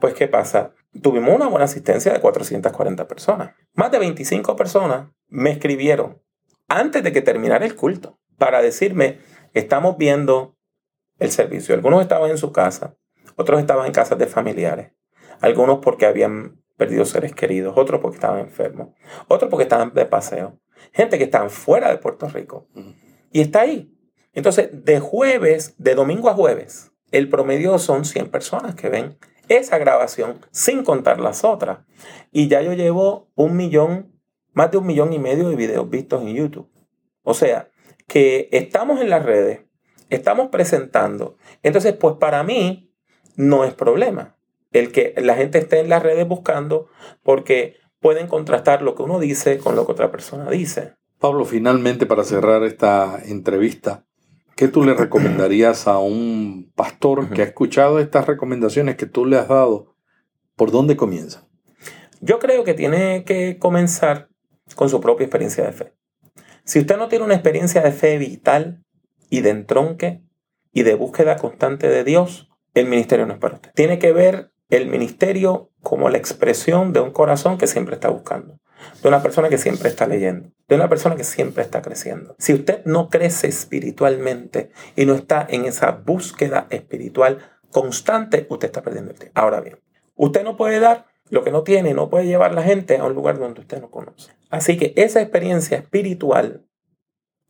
Pues, 0.00 0.14
¿qué 0.14 0.28
pasa? 0.28 0.72
Tuvimos 1.02 1.34
una 1.34 1.48
buena 1.48 1.66
asistencia 1.66 2.12
de 2.12 2.20
440 2.20 3.06
personas. 3.06 3.54
Más 3.74 3.90
de 3.90 3.98
25 3.98 4.56
personas 4.56 5.10
me 5.26 5.50
escribieron 5.50 6.22
antes 6.68 7.02
de 7.02 7.12
que 7.12 7.20
terminara 7.20 7.66
el 7.66 7.74
culto 7.74 8.20
para 8.38 8.62
decirme, 8.62 9.18
estamos 9.54 9.98
viendo 9.98 10.56
el 11.18 11.30
servicio. 11.30 11.74
Algunos 11.74 12.02
estaban 12.02 12.30
en 12.30 12.38
su 12.38 12.52
casa, 12.52 12.96
otros 13.36 13.60
estaban 13.60 13.86
en 13.86 13.92
casas 13.92 14.18
de 14.18 14.26
familiares, 14.26 14.92
algunos 15.40 15.78
porque 15.78 16.06
habían 16.06 16.62
perdido 16.76 17.04
seres 17.04 17.34
queridos, 17.34 17.74
otros 17.76 18.00
porque 18.00 18.16
estaban 18.16 18.40
enfermos, 18.40 18.90
otros 19.26 19.50
porque 19.50 19.64
estaban 19.64 19.92
de 19.94 20.06
paseo. 20.06 20.60
Gente 20.92 21.18
que 21.18 21.24
están 21.24 21.50
fuera 21.50 21.90
de 21.90 21.98
Puerto 21.98 22.28
Rico. 22.28 22.68
Y 23.32 23.40
está 23.40 23.62
ahí. 23.62 23.97
Entonces, 24.38 24.70
de 24.72 25.00
jueves, 25.00 25.74
de 25.78 25.96
domingo 25.96 26.28
a 26.28 26.34
jueves, 26.34 26.92
el 27.10 27.28
promedio 27.28 27.76
son 27.80 28.04
100 28.04 28.30
personas 28.30 28.76
que 28.76 28.88
ven 28.88 29.18
esa 29.48 29.78
grabación 29.78 30.38
sin 30.52 30.84
contar 30.84 31.18
las 31.18 31.42
otras. 31.42 31.80
Y 32.30 32.46
ya 32.46 32.62
yo 32.62 32.72
llevo 32.74 33.32
un 33.34 33.56
millón, 33.56 34.12
más 34.52 34.70
de 34.70 34.76
un 34.76 34.86
millón 34.86 35.12
y 35.12 35.18
medio 35.18 35.48
de 35.48 35.56
videos 35.56 35.90
vistos 35.90 36.22
en 36.22 36.36
YouTube. 36.36 36.70
O 37.24 37.34
sea, 37.34 37.68
que 38.06 38.48
estamos 38.52 39.00
en 39.00 39.10
las 39.10 39.24
redes, 39.24 39.62
estamos 40.08 40.50
presentando. 40.50 41.36
Entonces, 41.64 41.94
pues 41.94 42.14
para 42.20 42.44
mí 42.44 42.94
no 43.34 43.64
es 43.64 43.74
problema 43.74 44.36
el 44.70 44.92
que 44.92 45.14
la 45.16 45.34
gente 45.34 45.58
esté 45.58 45.80
en 45.80 45.88
las 45.88 46.04
redes 46.04 46.28
buscando 46.28 46.86
porque 47.24 47.74
pueden 47.98 48.28
contrastar 48.28 48.82
lo 48.82 48.94
que 48.94 49.02
uno 49.02 49.18
dice 49.18 49.58
con 49.58 49.74
lo 49.74 49.84
que 49.84 49.90
otra 49.90 50.12
persona 50.12 50.48
dice. 50.48 50.94
Pablo, 51.18 51.44
finalmente 51.44 52.06
para 52.06 52.22
cerrar 52.22 52.62
esta 52.62 53.20
entrevista, 53.24 54.04
¿Qué 54.58 54.66
tú 54.66 54.82
le 54.82 54.94
recomendarías 54.98 55.86
a 55.86 56.00
un 56.00 56.72
pastor 56.74 57.30
que 57.30 57.42
ha 57.42 57.44
escuchado 57.44 58.00
estas 58.00 58.26
recomendaciones 58.26 58.96
que 58.96 59.06
tú 59.06 59.24
le 59.24 59.38
has 59.38 59.46
dado? 59.46 59.94
¿Por 60.56 60.72
dónde 60.72 60.96
comienza? 60.96 61.48
Yo 62.20 62.40
creo 62.40 62.64
que 62.64 62.74
tiene 62.74 63.22
que 63.22 63.58
comenzar 63.60 64.28
con 64.74 64.88
su 64.88 65.00
propia 65.00 65.26
experiencia 65.26 65.64
de 65.64 65.72
fe. 65.72 65.94
Si 66.64 66.80
usted 66.80 66.96
no 66.96 67.06
tiene 67.06 67.24
una 67.24 67.34
experiencia 67.34 67.80
de 67.82 67.92
fe 67.92 68.18
vital 68.18 68.82
y 69.30 69.42
de 69.42 69.50
entronque 69.50 70.24
y 70.72 70.82
de 70.82 70.96
búsqueda 70.96 71.36
constante 71.36 71.88
de 71.88 72.02
Dios, 72.02 72.50
el 72.74 72.86
ministerio 72.86 73.26
no 73.26 73.34
es 73.34 73.38
para 73.38 73.54
usted. 73.54 73.70
Tiene 73.76 74.00
que 74.00 74.12
ver 74.12 74.50
el 74.70 74.88
ministerio 74.88 75.70
como 75.82 76.10
la 76.10 76.18
expresión 76.18 76.92
de 76.92 76.98
un 76.98 77.12
corazón 77.12 77.58
que 77.58 77.68
siempre 77.68 77.94
está 77.94 78.08
buscando 78.08 78.58
de 79.02 79.08
una 79.08 79.22
persona 79.22 79.48
que 79.48 79.58
siempre 79.58 79.88
está 79.88 80.06
leyendo, 80.06 80.50
de 80.68 80.76
una 80.76 80.88
persona 80.88 81.16
que 81.16 81.24
siempre 81.24 81.62
está 81.62 81.82
creciendo. 81.82 82.34
Si 82.38 82.52
usted 82.54 82.84
no 82.84 83.08
crece 83.08 83.48
espiritualmente 83.48 84.70
y 84.96 85.06
no 85.06 85.14
está 85.14 85.46
en 85.48 85.64
esa 85.64 85.92
búsqueda 85.92 86.66
espiritual 86.70 87.38
constante, 87.70 88.46
usted 88.48 88.66
está 88.66 88.82
perdiendo 88.82 89.12
el 89.12 89.18
tiempo. 89.18 89.40
Ahora 89.40 89.60
bien, 89.60 89.78
usted 90.14 90.42
no 90.44 90.56
puede 90.56 90.80
dar 90.80 91.06
lo 91.30 91.44
que 91.44 91.50
no 91.50 91.62
tiene, 91.62 91.94
no 91.94 92.08
puede 92.08 92.26
llevar 92.26 92.54
la 92.54 92.62
gente 92.62 92.96
a 92.96 93.04
un 93.04 93.14
lugar 93.14 93.38
donde 93.38 93.60
usted 93.60 93.80
no 93.80 93.90
conoce. 93.90 94.32
Así 94.50 94.76
que 94.76 94.92
esa 94.96 95.20
experiencia 95.20 95.78
espiritual, 95.78 96.64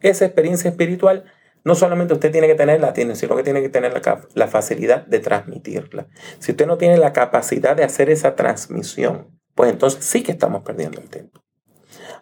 esa 0.01 0.25
experiencia 0.25 0.71
espiritual, 0.71 1.25
no 1.65 1.75
solamente 1.75 2.15
usted 2.15 2.33
tiene 2.33 2.47
que 2.47 2.55
tenerla, 2.55 2.93
tiene, 2.93 3.15
sino 3.15 3.37
que 3.37 3.43
tiene 3.43 3.63
que 3.63 3.69
tener 3.69 3.93
la, 3.93 4.27
la 4.35 4.49
facilidad 4.49 5.07
de 5.07 5.21
transmitirla. 5.21 6.09
Si 6.39 6.53
usted 6.53 6.67
no 6.67 6.79
tiene 6.79 6.97
la 6.97 7.13
capacidad 7.13 7.77
de 7.77 7.85
hacer 7.85 8.11
esa 8.11 8.35
transmisión, 8.37 9.38
pues 9.59 9.73
entonces 9.73 10.05
sí 10.05 10.23
que 10.23 10.31
estamos 10.31 10.63
perdiendo 10.63 11.01
el 11.01 11.11
tiempo. 11.11 11.41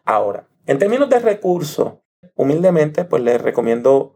Ahora, 0.06 0.48
en 0.64 0.78
términos 0.78 1.10
de 1.10 1.18
recursos, 1.18 1.96
humildemente, 2.34 3.04
pues 3.04 3.22
les 3.22 3.38
recomiendo 3.42 4.14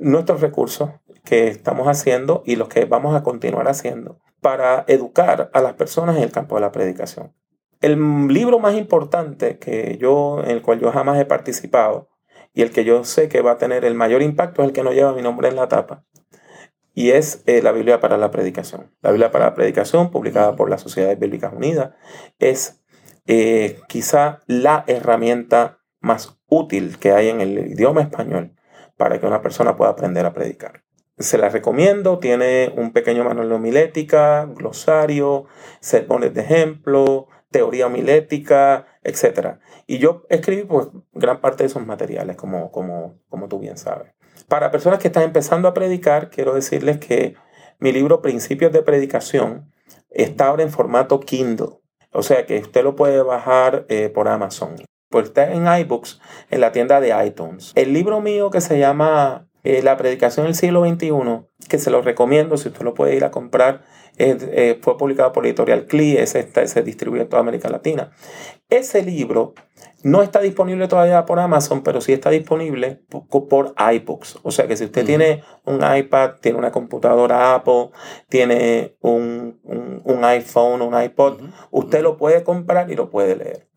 nuestros 0.00 0.40
recursos 0.40 0.88
que 1.24 1.48
estamos 1.48 1.88
haciendo 1.88 2.42
y 2.46 2.56
los 2.56 2.68
que 2.68 2.86
vamos 2.86 3.14
a 3.14 3.22
continuar 3.22 3.68
haciendo 3.68 4.18
para 4.40 4.86
educar 4.88 5.50
a 5.52 5.60
las 5.60 5.74
personas 5.74 6.16
en 6.16 6.22
el 6.22 6.32
campo 6.32 6.54
de 6.54 6.62
la 6.62 6.72
predicación. 6.72 7.34
El 7.82 8.28
libro 8.28 8.58
más 8.60 8.74
importante 8.76 9.58
que 9.58 9.98
yo, 10.00 10.40
en 10.42 10.52
el 10.52 10.62
cual 10.62 10.80
yo 10.80 10.90
jamás 10.90 11.20
he 11.20 11.26
participado 11.26 12.08
y 12.54 12.62
el 12.62 12.70
que 12.70 12.82
yo 12.82 13.04
sé 13.04 13.28
que 13.28 13.42
va 13.42 13.50
a 13.50 13.58
tener 13.58 13.84
el 13.84 13.92
mayor 13.92 14.22
impacto 14.22 14.62
es 14.62 14.68
el 14.68 14.72
que 14.72 14.82
no 14.82 14.94
lleva 14.94 15.12
mi 15.12 15.20
nombre 15.20 15.48
en 15.48 15.56
la 15.56 15.68
tapa, 15.68 16.06
y 16.98 17.12
es 17.12 17.44
eh, 17.46 17.62
la 17.62 17.70
Biblia 17.70 18.00
para 18.00 18.16
la 18.16 18.32
Predicación. 18.32 18.90
La 19.02 19.12
Biblia 19.12 19.30
para 19.30 19.44
la 19.44 19.54
Predicación, 19.54 20.10
publicada 20.10 20.56
por 20.56 20.68
las 20.68 20.80
Sociedades 20.80 21.16
Bíblicas 21.16 21.52
Unidas, 21.52 21.92
es 22.40 22.82
eh, 23.28 23.78
quizá 23.86 24.40
la 24.48 24.82
herramienta 24.88 25.78
más 26.00 26.40
útil 26.48 26.98
que 26.98 27.12
hay 27.12 27.28
en 27.28 27.40
el 27.40 27.56
idioma 27.70 28.00
español 28.00 28.56
para 28.96 29.20
que 29.20 29.26
una 29.26 29.42
persona 29.42 29.76
pueda 29.76 29.92
aprender 29.92 30.26
a 30.26 30.32
predicar. 30.32 30.82
Se 31.18 31.38
la 31.38 31.50
recomiendo, 31.50 32.18
tiene 32.18 32.74
un 32.76 32.92
pequeño 32.92 33.22
manual 33.22 33.48
de 33.48 33.54
homilética, 33.54 34.46
glosario, 34.56 35.44
sermones 35.78 36.34
de 36.34 36.40
ejemplo, 36.40 37.28
teoría 37.52 37.86
homilética, 37.86 38.86
etc. 39.04 39.58
Y 39.86 39.98
yo 39.98 40.24
escribí 40.30 40.64
pues, 40.64 40.88
gran 41.12 41.40
parte 41.40 41.62
de 41.62 41.68
esos 41.68 41.86
materiales, 41.86 42.34
como, 42.34 42.72
como, 42.72 43.20
como 43.28 43.46
tú 43.46 43.60
bien 43.60 43.78
sabes. 43.78 44.17
Para 44.48 44.70
personas 44.70 44.98
que 44.98 45.08
están 45.08 45.24
empezando 45.24 45.68
a 45.68 45.74
predicar, 45.74 46.30
quiero 46.30 46.54
decirles 46.54 46.96
que 46.96 47.34
mi 47.78 47.92
libro 47.92 48.22
Principios 48.22 48.72
de 48.72 48.82
Predicación 48.82 49.70
está 50.10 50.46
ahora 50.46 50.62
en 50.62 50.70
formato 50.70 51.20
Kindle. 51.20 51.80
O 52.12 52.22
sea 52.22 52.46
que 52.46 52.58
usted 52.58 52.82
lo 52.82 52.96
puede 52.96 53.22
bajar 53.22 53.84
eh, 53.90 54.08
por 54.08 54.26
Amazon. 54.26 54.76
Pues 55.10 55.26
está 55.26 55.52
en 55.52 55.66
iBooks, 55.66 56.20
en 56.50 56.62
la 56.62 56.72
tienda 56.72 57.00
de 57.00 57.14
iTunes. 57.26 57.72
El 57.74 57.92
libro 57.92 58.22
mío 58.22 58.50
que 58.50 58.62
se 58.62 58.78
llama 58.78 59.48
eh, 59.64 59.82
La 59.82 59.98
Predicación 59.98 60.46
del 60.46 60.54
siglo 60.54 60.82
XXI, 60.82 61.12
que 61.68 61.78
se 61.78 61.90
lo 61.90 62.00
recomiendo 62.00 62.56
si 62.56 62.68
usted 62.68 62.82
lo 62.82 62.94
puede 62.94 63.16
ir 63.16 63.24
a 63.24 63.30
comprar, 63.30 63.82
eh, 64.16 64.78
fue 64.80 64.96
publicado 64.96 65.32
por 65.32 65.44
Editorial 65.44 65.86
CLI, 65.86 66.26
se, 66.26 66.66
se 66.66 66.82
distribuye 66.82 67.22
en 67.22 67.28
toda 67.28 67.42
América 67.42 67.68
Latina. 67.68 68.12
Ese 68.70 69.02
libro 69.02 69.54
no 70.02 70.22
está 70.22 70.40
disponible 70.40 70.86
todavía 70.86 71.24
por 71.26 71.40
Amazon, 71.40 71.82
pero 71.82 72.00
sí 72.00 72.12
está 72.12 72.30
disponible 72.30 73.02
por, 73.08 73.74
iBooks. 73.76 74.38
O 74.42 74.50
sea 74.50 74.68
que 74.68 74.76
si 74.76 74.84
usted 74.84 75.04
tiene 75.04 75.42
un 75.64 75.80
iPad, 75.82 76.34
tiene 76.40 76.58
una 76.58 76.70
computadora 76.70 77.54
Apple, 77.54 77.90
tiene 78.28 78.96
un, 79.00 79.58
iPhone, 80.22 80.82
un 80.82 81.02
iPod, 81.02 81.40
usted 81.70 82.02
lo 82.02 82.16
puede 82.16 82.44
comprar 82.44 82.90
y 82.90 82.94
lo 82.94 83.10
puede 83.10 83.36
leer. 83.36 83.68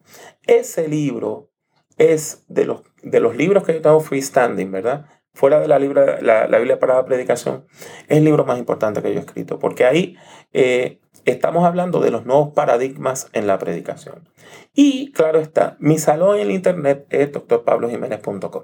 Ese 0.45 0.87
libro 0.87 1.49
es 1.97 2.45
de 2.47 2.65
los, 2.65 2.81
de 3.01 3.19
los 3.19 3.35
libros 3.35 3.63
que 3.63 3.73
yo 3.73 3.81
tengo 3.81 3.99
freestanding, 3.99 4.71
¿verdad? 4.71 5.05
Fuera 5.33 5.59
de 5.59 5.67
la, 5.67 5.79
la, 5.79 6.57
Biblia 6.57 6.79
para 6.79 6.95
la 6.95 7.05
predicación, 7.05 7.65
es 8.07 8.17
el 8.17 8.25
libro 8.25 8.45
más 8.45 8.59
importante 8.59 9.01
que 9.01 9.13
yo 9.13 9.19
he 9.19 9.23
escrito, 9.23 9.59
porque 9.59 9.85
ahí 9.85 10.17
eh, 10.51 10.99
estamos 11.25 11.63
hablando 11.63 12.01
de 12.01 12.11
los 12.11 12.25
nuevos 12.25 12.53
paradigmas 12.53 13.29
en 13.33 13.47
la 13.47 13.57
predicación. 13.57 14.29
Y 14.73 15.11
claro 15.13 15.39
está, 15.39 15.77
mi 15.79 15.97
salón 15.97 16.39
en 16.39 16.51
internet 16.51 17.05
es 17.09 17.31
drpablojiménez.com. 17.31 18.63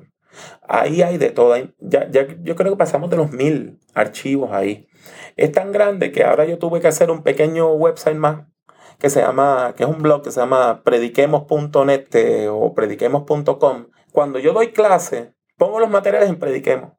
Ahí 0.68 1.02
hay 1.02 1.18
de 1.18 1.30
todo. 1.30 1.56
Ya, 1.80 2.10
ya, 2.10 2.28
yo 2.42 2.56
creo 2.56 2.74
que 2.74 2.78
pasamos 2.78 3.10
de 3.10 3.18
los 3.18 3.32
mil 3.32 3.80
archivos 3.94 4.52
ahí. 4.52 4.88
Es 5.36 5.52
tan 5.52 5.72
grande 5.72 6.12
que 6.12 6.24
ahora 6.24 6.46
yo 6.46 6.58
tuve 6.58 6.82
que 6.82 6.88
hacer 6.88 7.12
un 7.12 7.24
pequeño 7.24 7.72
website 7.74 8.18
más 8.18 8.46
que 9.00 9.10
se 9.10 9.22
llama, 9.22 9.74
que 9.78 9.84
es 9.84 9.90
un 9.90 10.02
blog 10.02 10.24
que 10.24 10.32
se 10.32 10.40
llama 10.40 10.82
prediquemos.net 10.84 12.08
eh, 12.16 12.48
o 12.50 12.74
prediquemos.com. 12.74 13.88
Cuando 14.12 14.40
yo 14.40 14.54
doy 14.54 14.72
clase, 14.72 15.34
pongo 15.58 15.80
los 15.80 15.90
materiales 15.90 16.30
en 16.30 16.40
Prediquemos. 16.40 16.94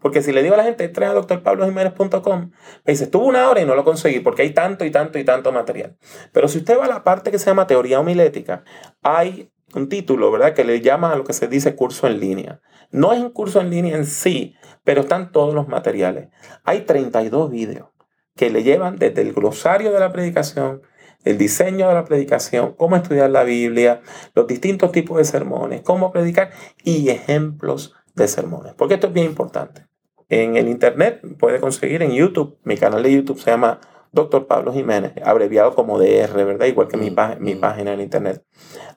Porque 0.00 0.22
si 0.22 0.32
le 0.32 0.42
digo 0.42 0.54
a 0.54 0.58
la 0.58 0.64
gente, 0.64 0.84
entra 0.84 1.10
a 1.10 1.14
doctorpablojiménez.com, 1.14 2.50
me 2.84 2.92
dice, 2.92 3.04
estuvo 3.04 3.26
una 3.26 3.48
hora 3.50 3.60
y 3.60 3.66
no 3.66 3.74
lo 3.74 3.84
conseguí 3.84 4.20
porque 4.20 4.42
hay 4.42 4.50
tanto 4.50 4.84
y 4.84 4.90
tanto 4.90 5.18
y 5.18 5.24
tanto 5.24 5.52
material. 5.52 5.98
Pero 6.32 6.48
si 6.48 6.58
usted 6.58 6.78
va 6.78 6.86
a 6.86 6.88
la 6.88 7.04
parte 7.04 7.30
que 7.30 7.38
se 7.38 7.46
llama 7.46 7.66
teoría 7.66 8.00
homilética, 8.00 8.64
hay 9.02 9.52
un 9.74 9.88
título, 9.88 10.30
¿verdad? 10.32 10.54
Que 10.54 10.64
le 10.64 10.80
llama 10.80 11.12
a 11.12 11.16
lo 11.16 11.24
que 11.24 11.34
se 11.34 11.48
dice 11.48 11.76
curso 11.76 12.06
en 12.06 12.18
línea. 12.18 12.60
No 12.90 13.12
es 13.12 13.20
un 13.20 13.30
curso 13.30 13.60
en 13.60 13.70
línea 13.70 13.94
en 13.94 14.06
sí, 14.06 14.56
pero 14.84 15.02
están 15.02 15.32
todos 15.32 15.54
los 15.54 15.68
materiales. 15.68 16.30
Hay 16.64 16.80
32 16.80 17.50
videos 17.50 17.88
que 18.36 18.50
le 18.50 18.62
llevan 18.62 18.96
desde 18.96 19.20
el 19.20 19.34
glosario 19.34 19.92
de 19.92 20.00
la 20.00 20.12
predicación, 20.12 20.82
el 21.24 21.36
diseño 21.36 21.88
de 21.88 21.94
la 21.94 22.04
predicación, 22.04 22.74
cómo 22.74 22.96
estudiar 22.96 23.30
la 23.30 23.44
Biblia, 23.44 24.00
los 24.34 24.46
distintos 24.46 24.92
tipos 24.92 25.18
de 25.18 25.24
sermones, 25.24 25.82
cómo 25.82 26.10
predicar 26.10 26.50
y 26.82 27.10
ejemplos 27.10 27.94
de 28.22 28.28
sermones. 28.28 28.74
Porque 28.74 28.94
esto 28.94 29.08
es 29.08 29.12
bien 29.12 29.26
importante 29.26 29.90
en 30.30 30.56
el 30.56 30.68
internet, 30.68 31.20
puede 31.38 31.60
conseguir 31.60 32.02
en 32.02 32.12
YouTube, 32.12 32.58
mi 32.62 32.76
canal 32.76 33.02
de 33.02 33.12
YouTube 33.12 33.38
se 33.38 33.50
llama 33.50 33.80
Doctor 34.12 34.46
Pablo 34.46 34.72
Jiménez, 34.72 35.12
abreviado 35.24 35.74
como 35.74 35.98
DR, 35.98 36.32
¿verdad? 36.44 36.66
Igual 36.66 36.88
que 36.88 36.96
mi, 36.96 37.10
Mm, 37.10 37.40
mi 37.40 37.56
mm. 37.56 37.60
página 37.60 37.92
en 37.92 38.00
internet. 38.00 38.44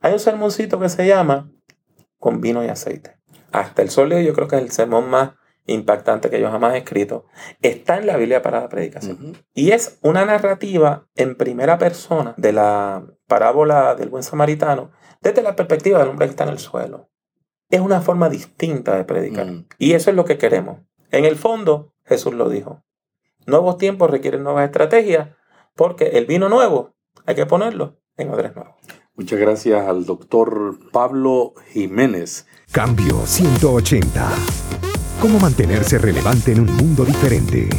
Hay 0.02 0.14
un 0.14 0.20
sermoncito 0.20 0.80
que 0.80 0.90
se 0.90 1.06
llama 1.08 1.52
Con 2.20 2.40
vino 2.40 2.64
y 2.64 2.68
aceite. 2.68 3.18
Hasta 3.52 3.82
el 3.82 3.90
sol 3.90 4.14
yo 4.14 4.34
creo 4.34 4.48
que 4.48 4.56
es 4.58 4.62
el 4.62 4.72
sermón 4.72 5.10
más 5.10 5.32
impactante 5.66 6.30
que 6.30 6.40
yo 6.40 6.52
jamás 6.52 6.76
he 6.76 6.80
escrito. 6.80 7.26
Está 7.62 7.98
en 7.98 8.08
la 8.08 8.18
Biblia 8.18 8.42
para 8.42 8.62
la 8.62 8.70
predicación. 8.70 9.38
Y 9.54 9.72
es 9.72 10.00
una 10.02 10.26
narrativa 10.26 11.08
en 11.16 11.36
primera 11.36 11.78
persona 11.78 12.34
de 12.38 12.54
la 12.54 13.06
parábola 13.28 13.96
del 13.96 14.10
buen 14.10 14.24
samaritano 14.24 14.92
desde 15.22 15.42
la 15.42 15.56
perspectiva 15.56 16.00
del 16.00 16.10
hombre 16.10 16.28
que 16.28 16.32
está 16.32 16.44
en 16.44 16.50
el 16.52 16.60
suelo. 16.60 17.10
Es 17.74 17.82
una 17.82 18.02
forma 18.02 18.30
distinta 18.30 18.96
de 18.96 19.04
predicar. 19.04 19.48
Mm. 19.48 19.66
Y 19.80 19.94
eso 19.94 20.12
es 20.12 20.16
lo 20.16 20.26
que 20.26 20.38
queremos. 20.38 20.82
En 21.10 21.26
el 21.26 21.36
fondo, 21.36 21.96
Jesús 22.06 22.36
lo 22.36 22.48
dijo. 22.48 22.84
Nuevos 23.48 23.80
tiempos 23.80 24.12
requieren 24.12 24.44
nuevas 24.44 24.66
estrategias 24.66 25.30
porque 25.76 26.10
el 26.10 26.28
vino 26.28 26.50
nuevo 26.50 26.94
hay 27.26 27.34
que 27.34 27.48
ponerlo 27.48 27.98
en 28.16 28.30
odres 28.30 28.56
nuevos. 28.56 28.76
Muchas 29.16 29.40
gracias 29.40 29.88
al 29.88 30.06
doctor 30.06 30.78
Pablo 30.92 31.56
Jiménez. 31.72 32.46
Cambio 32.72 33.26
180. 33.26 34.30
¿Cómo 35.20 35.40
mantenerse 35.40 35.98
relevante 35.98 36.52
en 36.52 36.60
un 36.60 36.76
mundo 36.76 37.04
diferente? 37.04 37.70